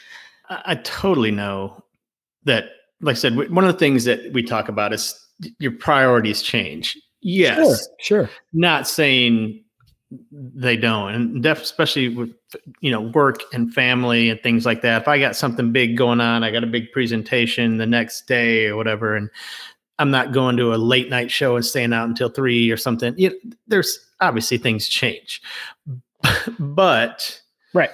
I, 0.49 0.61
I 0.65 0.75
totally 0.75 1.29
know 1.29 1.83
that, 2.45 2.65
like 2.99 3.15
I 3.15 3.19
said, 3.19 3.33
w- 3.35 3.53
one 3.53 3.63
of 3.63 3.71
the 3.71 3.77
things 3.77 4.05
that 4.05 4.33
we 4.33 4.41
talk 4.41 4.69
about 4.69 4.91
is 4.91 5.15
your 5.59 5.71
priorities 5.71 6.41
change. 6.41 6.97
Yes. 7.21 7.57
sure, 8.01 8.23
sure, 8.25 8.29
not 8.53 8.87
saying 8.87 9.63
they 10.31 10.75
don't. 10.75 11.13
And 11.13 11.43
def, 11.43 11.61
especially 11.61 12.09
with 12.09 12.33
you 12.81 12.91
know 12.91 13.01
work 13.01 13.41
and 13.53 13.73
family 13.73 14.29
and 14.29 14.41
things 14.41 14.65
like 14.65 14.81
that. 14.81 15.03
If 15.03 15.07
i 15.07 15.19
got 15.19 15.35
something 15.35 15.71
big 15.71 15.95
going 15.97 16.19
on 16.19 16.43
i 16.43 16.49
got 16.51 16.63
a 16.63 16.67
big 16.67 16.91
presentation 16.91 17.77
the 17.77 17.85
next 17.85 18.25
day 18.27 18.65
or 18.65 18.75
whatever 18.75 19.15
and 19.15 19.29
i'm 19.99 20.09
not 20.09 20.31
going 20.31 20.57
to 20.57 20.73
a 20.73 20.77
late 20.77 21.09
night 21.09 21.29
show 21.29 21.55
and 21.55 21.63
staying 21.65 21.93
out 21.93 22.07
until 22.09 22.29
three 22.29 22.71
or 22.71 22.77
something 22.77 23.13
you 23.17 23.29
know, 23.29 23.35
there's 23.67 23.99
obviously 24.21 24.57
things 24.57 24.87
change. 24.87 25.41
But 26.59 27.39
Right. 27.73 27.91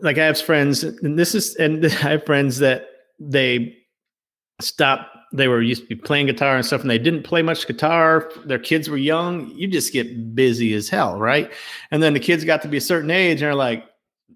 like 0.00 0.16
i 0.16 0.24
have 0.24 0.40
friends 0.40 0.82
and 0.82 1.18
this 1.18 1.34
is 1.34 1.56
and 1.56 1.84
i 2.04 2.10
have 2.12 2.24
friends 2.24 2.58
that 2.58 2.86
they 3.18 3.76
stopped 4.62 5.14
they 5.32 5.48
were 5.48 5.62
used 5.62 5.82
to 5.82 5.88
be 5.88 5.94
playing 5.94 6.26
guitar 6.26 6.56
and 6.56 6.66
stuff 6.66 6.80
and 6.80 6.90
they 6.90 6.98
didn't 6.98 7.22
play 7.22 7.42
much 7.42 7.66
guitar. 7.66 8.30
Their 8.44 8.58
kids 8.58 8.88
were 8.88 8.96
young. 8.96 9.50
You 9.50 9.68
just 9.68 9.92
get 9.92 10.34
busy 10.34 10.74
as 10.74 10.88
hell 10.88 11.18
right? 11.18 11.50
And 11.90 12.02
then 12.02 12.14
the 12.14 12.20
kids 12.20 12.44
got 12.44 12.62
to 12.62 12.68
be 12.68 12.76
a 12.76 12.80
certain 12.80 13.10
age 13.10 13.40
and 13.40 13.46
they're 13.46 13.54
like 13.54 13.84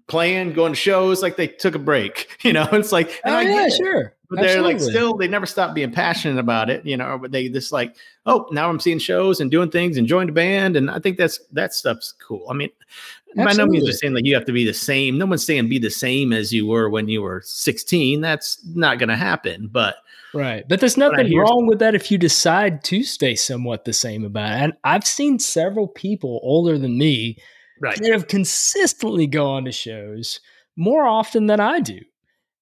playing 0.07 0.53
going 0.53 0.73
to 0.73 0.77
shows 0.77 1.21
like 1.21 1.35
they 1.35 1.47
took 1.47 1.75
a 1.75 1.79
break 1.79 2.27
you 2.43 2.53
know 2.53 2.67
it's 2.73 2.91
like 2.91 3.19
and 3.23 3.33
oh 3.33 3.37
I 3.37 3.41
yeah, 3.41 3.69
sure. 3.69 4.13
but 4.29 4.39
they're 4.39 4.61
like 4.61 4.79
still 4.79 5.15
they 5.15 5.27
never 5.27 5.45
stopped 5.45 5.73
being 5.73 5.91
passionate 5.91 6.39
about 6.39 6.69
it 6.69 6.85
you 6.85 6.95
know 6.95 7.17
but 7.17 7.31
they 7.31 7.49
just 7.49 7.71
like 7.71 7.95
oh 8.25 8.47
now 8.51 8.69
i'm 8.69 8.79
seeing 8.79 8.99
shows 8.99 9.39
and 9.39 9.49
doing 9.49 9.71
things 9.71 9.97
enjoying 9.97 10.27
the 10.27 10.33
band 10.33 10.75
and 10.75 10.91
i 10.91 10.99
think 10.99 11.17
that's 11.17 11.39
that 11.51 11.73
stuff's 11.73 12.13
cool 12.25 12.45
i 12.49 12.53
mean 12.53 12.69
by 13.35 13.51
no 13.51 13.65
means 13.65 13.83
Absolutely. 13.83 13.89
are 13.89 13.93
saying 13.93 14.13
like 14.13 14.25
you 14.25 14.35
have 14.35 14.45
to 14.45 14.53
be 14.53 14.65
the 14.65 14.73
same 14.73 15.17
no 15.17 15.25
one's 15.25 15.45
saying 15.45 15.67
be 15.67 15.79
the 15.79 15.89
same 15.89 16.31
as 16.31 16.53
you 16.53 16.67
were 16.67 16.89
when 16.89 17.09
you 17.09 17.21
were 17.21 17.41
16 17.43 18.21
that's 18.21 18.63
not 18.75 18.99
going 18.99 19.09
to 19.09 19.15
happen 19.15 19.67
but 19.71 19.97
Right. 20.33 20.67
But 20.67 20.81
there's 20.81 20.97
nothing 20.97 21.27
hear- 21.27 21.43
wrong 21.43 21.65
with 21.65 21.79
that 21.79 21.95
if 21.95 22.11
you 22.11 22.17
decide 22.17 22.83
to 22.85 23.03
stay 23.03 23.35
somewhat 23.35 23.85
the 23.85 23.93
same 23.93 24.25
about 24.25 24.51
it. 24.51 24.63
And 24.63 24.73
I've 24.83 25.07
seen 25.07 25.39
several 25.39 25.87
people 25.87 26.41
older 26.43 26.77
than 26.77 26.97
me 26.97 27.37
right 27.81 27.97
that 27.99 28.11
have 28.11 28.27
consistently 28.27 29.27
gone 29.27 29.65
to 29.65 29.71
shows 29.71 30.39
more 30.77 31.05
often 31.05 31.47
than 31.47 31.59
I 31.59 31.79
do. 31.79 31.99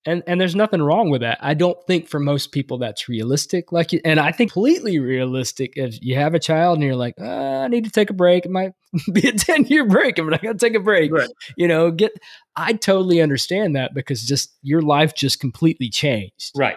And 0.06 0.22
and 0.28 0.40
there's 0.40 0.56
nothing 0.56 0.82
wrong 0.82 1.10
with 1.10 1.22
that. 1.22 1.38
I 1.42 1.54
don't 1.54 1.78
think 1.88 2.10
for 2.10 2.20
most 2.20 2.52
people 2.52 2.78
that's 2.78 3.08
realistic. 3.08 3.72
Like, 3.72 3.92
and 4.04 4.20
I 4.20 4.34
think 4.34 4.52
completely 4.52 5.00
realistic 5.00 5.74
if 5.78 5.98
you 6.02 6.16
have 6.16 6.34
a 6.34 6.40
child 6.40 6.78
and 6.78 6.84
you're 6.84 6.96
like, 6.96 7.16
uh, 7.22 7.24
I 7.26 7.70
need 7.70 7.86
to 7.86 7.90
take 7.90 8.10
a 8.10 8.14
break. 8.14 8.46
It 8.46 8.52
might 8.52 8.74
be 9.14 9.30
a 9.30 9.32
ten 9.32 9.64
year 9.64 9.88
break. 9.88 10.20
I'm 10.20 10.30
not 10.30 10.42
gonna 10.42 10.58
take 10.58 10.76
a 10.76 10.82
break. 10.82 11.10
right 11.12 11.30
You 11.56 11.70
know, 11.70 11.90
get. 11.90 12.12
I 12.58 12.74
totally 12.74 13.22
understand 13.22 13.78
that 13.78 13.94
because 13.94 14.22
just 14.24 14.54
your 14.62 14.82
life 14.82 15.16
just 15.16 15.40
completely 15.40 15.90
changed 15.90 16.52
right 16.56 16.76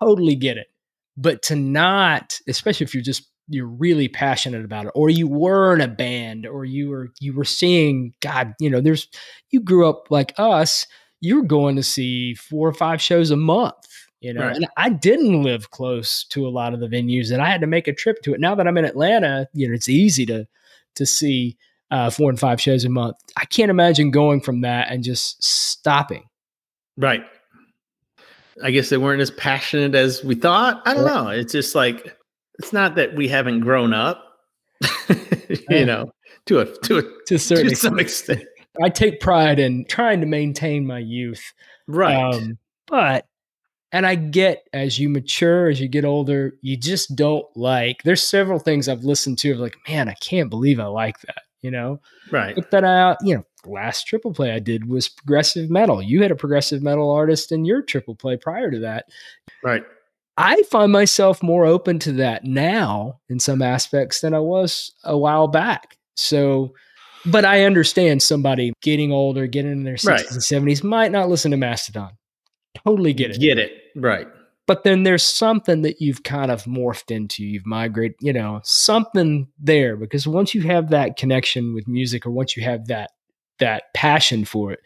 totally 0.00 0.34
get 0.34 0.56
it. 0.56 0.68
But 1.16 1.42
to 1.44 1.56
not, 1.56 2.38
especially 2.48 2.84
if 2.84 2.94
you're 2.94 3.02
just 3.02 3.28
you're 3.48 3.66
really 3.66 4.08
passionate 4.08 4.64
about 4.64 4.86
it, 4.86 4.92
or 4.94 5.08
you 5.10 5.26
were 5.26 5.74
in 5.74 5.80
a 5.80 5.88
band, 5.88 6.46
or 6.46 6.64
you 6.64 6.88
were 6.90 7.08
you 7.20 7.32
were 7.34 7.44
seeing 7.44 8.12
God, 8.20 8.54
you 8.60 8.68
know, 8.70 8.80
there's 8.80 9.08
you 9.50 9.60
grew 9.60 9.88
up 9.88 10.10
like 10.10 10.32
us, 10.38 10.86
you're 11.20 11.42
going 11.44 11.76
to 11.76 11.82
see 11.82 12.34
four 12.34 12.68
or 12.68 12.74
five 12.74 13.00
shows 13.00 13.30
a 13.30 13.36
month. 13.36 13.74
You 14.20 14.34
know, 14.34 14.46
Right. 14.46 14.56
and 14.56 14.66
I 14.76 14.88
didn't 14.88 15.44
live 15.44 15.70
close 15.70 16.24
to 16.30 16.46
a 16.46 16.50
lot 16.50 16.74
of 16.74 16.80
the 16.80 16.88
venues, 16.88 17.30
and 17.32 17.40
I 17.40 17.48
had 17.50 17.60
to 17.60 17.66
make 17.68 17.86
a 17.88 17.92
trip 17.92 18.20
to 18.22 18.34
it. 18.34 18.40
Now 18.40 18.54
that 18.56 18.66
I'm 18.66 18.76
in 18.76 18.84
Atlanta, 18.84 19.48
you 19.54 19.68
know, 19.68 19.74
it's 19.74 19.88
easy 19.88 20.26
to 20.26 20.46
to 20.96 21.06
see 21.06 21.56
uh, 21.90 22.10
four 22.10 22.28
and 22.28 22.38
five 22.38 22.60
shows 22.60 22.84
a 22.84 22.88
month. 22.88 23.16
I 23.36 23.44
can't 23.44 23.70
imagine 23.70 24.10
going 24.10 24.40
from 24.40 24.60
that 24.62 24.90
and 24.90 25.02
just 25.04 25.42
stopping. 25.42 26.24
right 26.96 27.24
i 28.62 28.72
guess 28.72 28.88
they 28.88 28.96
weren't 28.96 29.20
as 29.22 29.30
passionate 29.30 29.94
as 29.94 30.24
we 30.24 30.34
thought 30.34 30.82
i 30.84 30.92
don't 30.92 31.06
know 31.06 31.28
it's 31.28 31.52
just 31.52 31.76
like 31.76 32.17
it's 32.58 32.72
not 32.72 32.94
that 32.96 33.14
we 33.14 33.28
haven't 33.28 33.60
grown 33.60 33.92
up 33.92 34.24
you 35.70 35.84
know 35.84 36.10
to 36.46 36.60
a 36.60 36.64
to 36.82 36.98
a 36.98 37.02
To 37.02 37.38
to 37.38 37.54
extent. 37.60 37.76
some 37.76 37.98
extent 37.98 38.44
I 38.82 38.88
take 38.90 39.20
pride 39.20 39.58
in 39.58 39.84
trying 39.86 40.20
to 40.20 40.26
maintain 40.26 40.86
my 40.86 40.98
youth. 41.00 41.52
right 41.88 42.14
Um, 42.34 42.58
but, 42.86 43.26
and 43.90 44.06
I 44.06 44.14
get 44.14 44.68
as 44.72 44.98
you 44.98 45.08
mature, 45.08 45.68
as 45.68 45.80
you 45.80 45.88
get 45.88 46.04
older, 46.04 46.54
you 46.62 46.76
just 46.76 47.16
don't 47.16 47.44
like. 47.56 48.02
There's 48.04 48.22
several 48.22 48.58
things 48.58 48.88
I've 48.88 49.02
listened 49.04 49.38
to 49.38 49.50
of 49.52 49.58
like, 49.58 49.76
man, 49.88 50.08
I 50.08 50.14
can't 50.14 50.48
believe 50.48 50.78
I 50.78 50.86
like 50.86 51.20
that. 51.22 51.42
You 51.60 51.72
know, 51.72 52.00
right 52.30 52.54
but 52.54 52.70
then 52.70 52.84
I, 52.84 53.16
you 53.20 53.34
know, 53.34 53.44
last 53.66 54.04
triple 54.06 54.32
play 54.32 54.52
I 54.52 54.60
did 54.60 54.88
was 54.88 55.08
progressive 55.08 55.70
metal. 55.70 56.00
You 56.00 56.22
had 56.22 56.30
a 56.30 56.36
progressive 56.36 56.80
metal 56.80 57.10
artist 57.10 57.50
in 57.50 57.64
your 57.64 57.82
triple 57.82 58.14
play 58.14 58.36
prior 58.36 58.70
to 58.70 58.78
that. 58.78 59.06
right 59.64 59.82
I 60.38 60.62
find 60.70 60.92
myself 60.92 61.42
more 61.42 61.66
open 61.66 61.98
to 62.00 62.12
that 62.12 62.44
now 62.44 63.20
in 63.28 63.40
some 63.40 63.60
aspects 63.60 64.20
than 64.20 64.32
I 64.34 64.38
was 64.38 64.92
a 65.04 65.18
while 65.18 65.48
back. 65.48 65.98
So, 66.16 66.74
but 67.26 67.44
I 67.44 67.64
understand 67.64 68.22
somebody 68.22 68.72
getting 68.80 69.10
older, 69.12 69.46
getting 69.48 69.72
in 69.72 69.82
their 69.84 69.96
60s 69.96 70.06
Right. 70.08 70.30
and 70.30 70.40
70s 70.40 70.84
might 70.84 71.10
not 71.10 71.28
listen 71.28 71.50
to 71.50 71.56
Mastodon. 71.56 72.12
Totally 72.84 73.12
get 73.12 73.32
it. 73.32 73.40
get 73.40 73.58
it 73.58 73.72
right 73.96 74.28
But 74.68 74.84
then 74.84 75.02
there's 75.02 75.24
something 75.24 75.82
that 75.82 76.00
you've 76.00 76.22
kind 76.22 76.50
of 76.52 76.62
morphed 76.64 77.10
into. 77.10 77.42
You've 77.44 77.66
migrated, 77.66 78.16
you 78.20 78.32
know, 78.32 78.60
something 78.62 79.48
there 79.58 79.96
because 79.96 80.28
once 80.28 80.54
you 80.54 80.62
have 80.62 80.90
that 80.90 81.16
connection 81.16 81.74
with 81.74 81.88
music 81.88 82.24
or 82.26 82.30
once 82.30 82.56
you 82.56 82.62
have 82.62 82.86
that 82.86 83.10
that 83.58 83.84
passion 83.94 84.44
for 84.44 84.70
it, 84.70 84.80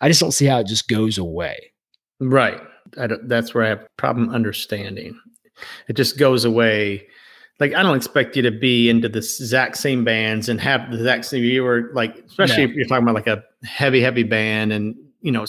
I 0.00 0.08
just 0.08 0.20
don't 0.20 0.32
see 0.32 0.46
how 0.46 0.58
it 0.58 0.66
just 0.66 0.88
goes 0.88 1.18
away. 1.18 1.72
Right. 2.20 2.60
I 2.98 3.06
don't, 3.06 3.28
that's 3.28 3.54
where 3.54 3.64
I 3.64 3.68
have 3.68 3.86
problem 3.96 4.30
understanding. 4.30 5.18
It 5.88 5.94
just 5.94 6.18
goes 6.18 6.44
away. 6.44 7.06
Like 7.60 7.74
I 7.74 7.82
don't 7.82 7.96
expect 7.96 8.36
you 8.36 8.42
to 8.42 8.50
be 8.52 8.88
into 8.88 9.08
the 9.08 9.18
exact 9.18 9.76
same 9.76 10.04
bands 10.04 10.48
and 10.48 10.60
have 10.60 10.90
the 10.90 10.96
exact 10.98 11.24
same. 11.26 11.42
You 11.42 11.64
were 11.64 11.90
like, 11.92 12.16
especially 12.26 12.64
No. 12.66 12.70
if 12.70 12.76
you're 12.76 12.86
talking 12.86 13.02
about 13.02 13.14
like 13.16 13.26
a 13.26 13.42
heavy, 13.66 14.00
heavy 14.00 14.22
band, 14.22 14.72
and 14.72 14.94
you 15.22 15.32
know, 15.32 15.44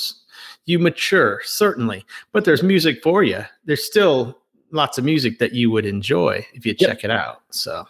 you 0.65 0.79
mature 0.79 1.41
certainly, 1.43 2.03
but 2.31 2.45
there's 2.45 2.63
music 2.63 3.03
for 3.03 3.23
you. 3.23 3.43
There's 3.65 3.83
still 3.83 4.37
lots 4.71 4.97
of 4.97 5.05
music 5.05 5.37
that 5.39 5.53
you 5.53 5.69
would 5.71 5.85
enjoy 5.85 6.45
if 6.53 6.65
you 6.65 6.75
Yep. 6.79 6.89
check 6.89 7.03
it 7.03 7.11
out. 7.11 7.41
So 7.51 7.87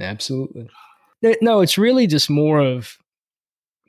Absolutely. 0.00 0.68
No, 1.40 1.60
it's 1.60 1.76
really 1.76 2.06
just 2.06 2.30
more 2.30 2.60
of 2.60 2.96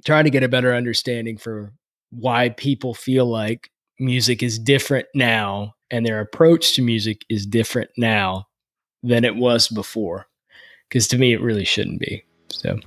trying 0.05 0.23
to 0.23 0.31
get 0.31 0.41
a 0.41 0.47
better 0.49 0.73
understanding 0.73 1.37
for 1.37 1.71
why 2.09 2.49
people 2.49 2.95
feel 2.95 3.27
like 3.27 3.69
music 3.99 4.41
is 4.41 4.57
different 4.57 5.07
now 5.13 5.75
and 5.91 6.05
their 6.05 6.19
approach 6.19 6.73
to 6.75 6.81
music 6.81 7.25
is 7.29 7.45
different 7.45 7.89
now 7.97 8.47
than 9.03 9.25
it 9.25 9.35
was 9.35 9.67
before. 9.67 10.27
Because 10.87 11.07
to 11.09 11.17
me, 11.17 11.33
it 11.33 11.41
really 11.41 11.65
shouldn't 11.65 11.99
be. 11.99 12.23
So, 12.49 12.79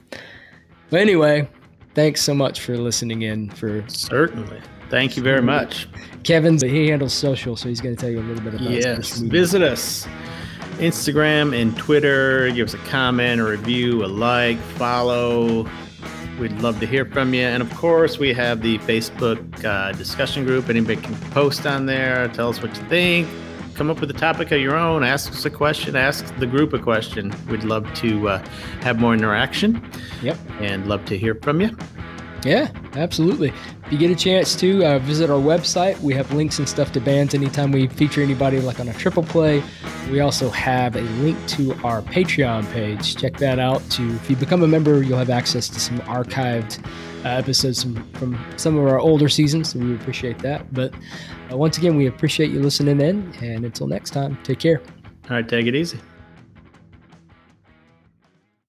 but 0.91 1.01
anyway, 1.01 1.49
thanks 1.95 2.21
so 2.23 2.35
much 2.35 2.61
for 2.61 2.77
listening 2.77 3.23
in. 3.23 3.51
For 3.51 3.85
certainly, 3.89 4.61
thank 4.91 5.17
you 5.17 5.23
very 5.23 5.43
much. 5.43 5.89
Kevin, 6.25 6.59
he 6.59 6.89
handles 6.89 7.13
social, 7.13 7.57
so 7.57 7.69
he's 7.69 7.81
going 7.81 7.95
to 7.95 8.01
tell 8.01 8.11
you 8.11 8.21
a 8.21 8.23
little 8.23 8.43
bit 8.43 8.55
about 8.55 8.71
Yes. 8.71 9.19
Visit 9.19 9.63
us. 9.63 10.07
Instagram 10.79 11.59
and 11.61 11.77
Twitter. 11.77 12.51
Give 12.51 12.67
us 12.67 12.75
a 12.75 12.79
comment, 12.79 13.41
a 13.41 13.45
review, 13.45 14.05
a 14.05 14.07
like, 14.07 14.59
follow. 14.59 15.69
We'd 16.39 16.53
love 16.61 16.81
to 16.81 16.87
hear 16.87 17.05
from 17.05 17.35
you. 17.35 17.43
And 17.43 17.63
of 17.63 17.73
course, 17.75 18.19
we 18.19 18.33
have 18.35 18.63
the 18.63 18.79
Facebook 18.79 19.65
uh, 19.65 19.93
discussion 19.93 20.45
group. 20.45 20.69
Anybody 20.69 21.01
can 21.01 21.15
post 21.31 21.67
on 21.67 21.87
there, 21.87 22.29
tell 22.29 22.49
us 22.49 22.61
what 22.63 22.77
you 22.77 22.83
think, 22.85 23.29
come 23.75 23.91
up 23.91 24.01
with 24.01 24.11
a 24.11 24.15
topic 24.15 24.51
of 24.51 24.61
your 24.61 24.77
own, 24.77 25.05
ask 25.05 25.31
us 25.31 25.45
a 25.45 25.51
question, 25.51 25.97
ask 25.97 26.25
the 26.39 26.47
group 26.47 26.73
a 26.73 26.79
question. 26.79 27.35
We'd 27.49 27.65
love 27.65 27.93
to 27.95 28.29
uh, 28.29 28.47
have 28.81 28.99
more 28.99 29.15
interaction. 29.15 29.83
Yep. 30.23 30.39
And 30.61 30.89
love 30.89 31.05
to 31.07 31.19
hear 31.19 31.35
from 31.37 31.61
you. 31.61 31.77
Yeah, 32.45 32.73
absolutely. 32.95 33.49
If 33.87 33.93
you 33.93 33.99
get 33.99 34.11
a 34.11 34.17
chance 34.17 34.57
to 34.57 34.85
uh, 34.85 34.99
visit 35.01 35.31
our 35.31 35.39
website, 35.39 35.99
we 36.01 36.13
have 36.15 36.33
links 36.33 36.59
and 36.59 36.69
stuff 36.69 36.91
to 36.93 37.01
bands 37.01 37.35
anytime 37.35 37.71
we 37.71 37.87
feature 37.87 38.21
anybody 38.21 38.61
like 38.61 38.81
on 38.81 38.89
a 38.89 38.95
triple 38.95 39.23
play. 39.23 39.63
We 40.11 40.21
also 40.21 40.51
have 40.51 40.97
a 40.97 41.03
link 41.03 41.39
to 41.49 41.75
our 41.85 42.03
Patreon 42.03 42.71
page. 42.73 43.17
Check 43.17 43.37
that 43.39 43.61
out. 43.61 43.89
To 43.91 44.15
if 44.15 44.29
you 44.29 44.35
become 44.35 44.63
a 44.63 44.67
member, 44.67 45.03
you'll 45.03 45.19
have 45.19 45.31
access 45.31 45.69
to 45.69 45.79
some 45.79 46.01
archived 46.01 46.85
uh, 47.25 47.29
episodes 47.29 47.83
from, 47.83 48.13
from 48.15 48.45
some 48.57 48.77
of 48.77 48.85
our 48.87 48.99
older 48.99 49.29
seasons. 49.29 49.71
So 49.71 49.79
we 49.79 49.95
appreciate 49.95 50.39
that. 50.41 50.73
But 50.75 50.93
uh, 51.53 51.57
once 51.57 51.79
again, 51.79 51.97
we 51.97 52.07
appreciate 52.07 52.51
you 52.51 52.61
listening 52.61 53.01
in. 53.01 53.33
And 53.41 53.65
until 53.65 53.87
next 53.87 54.11
time, 54.11 54.37
take 54.43 54.59
care. 54.59 54.81
All 55.31 55.37
right, 55.37 55.49
take 55.49 55.67
it 55.67 55.77
easy. 55.77 56.01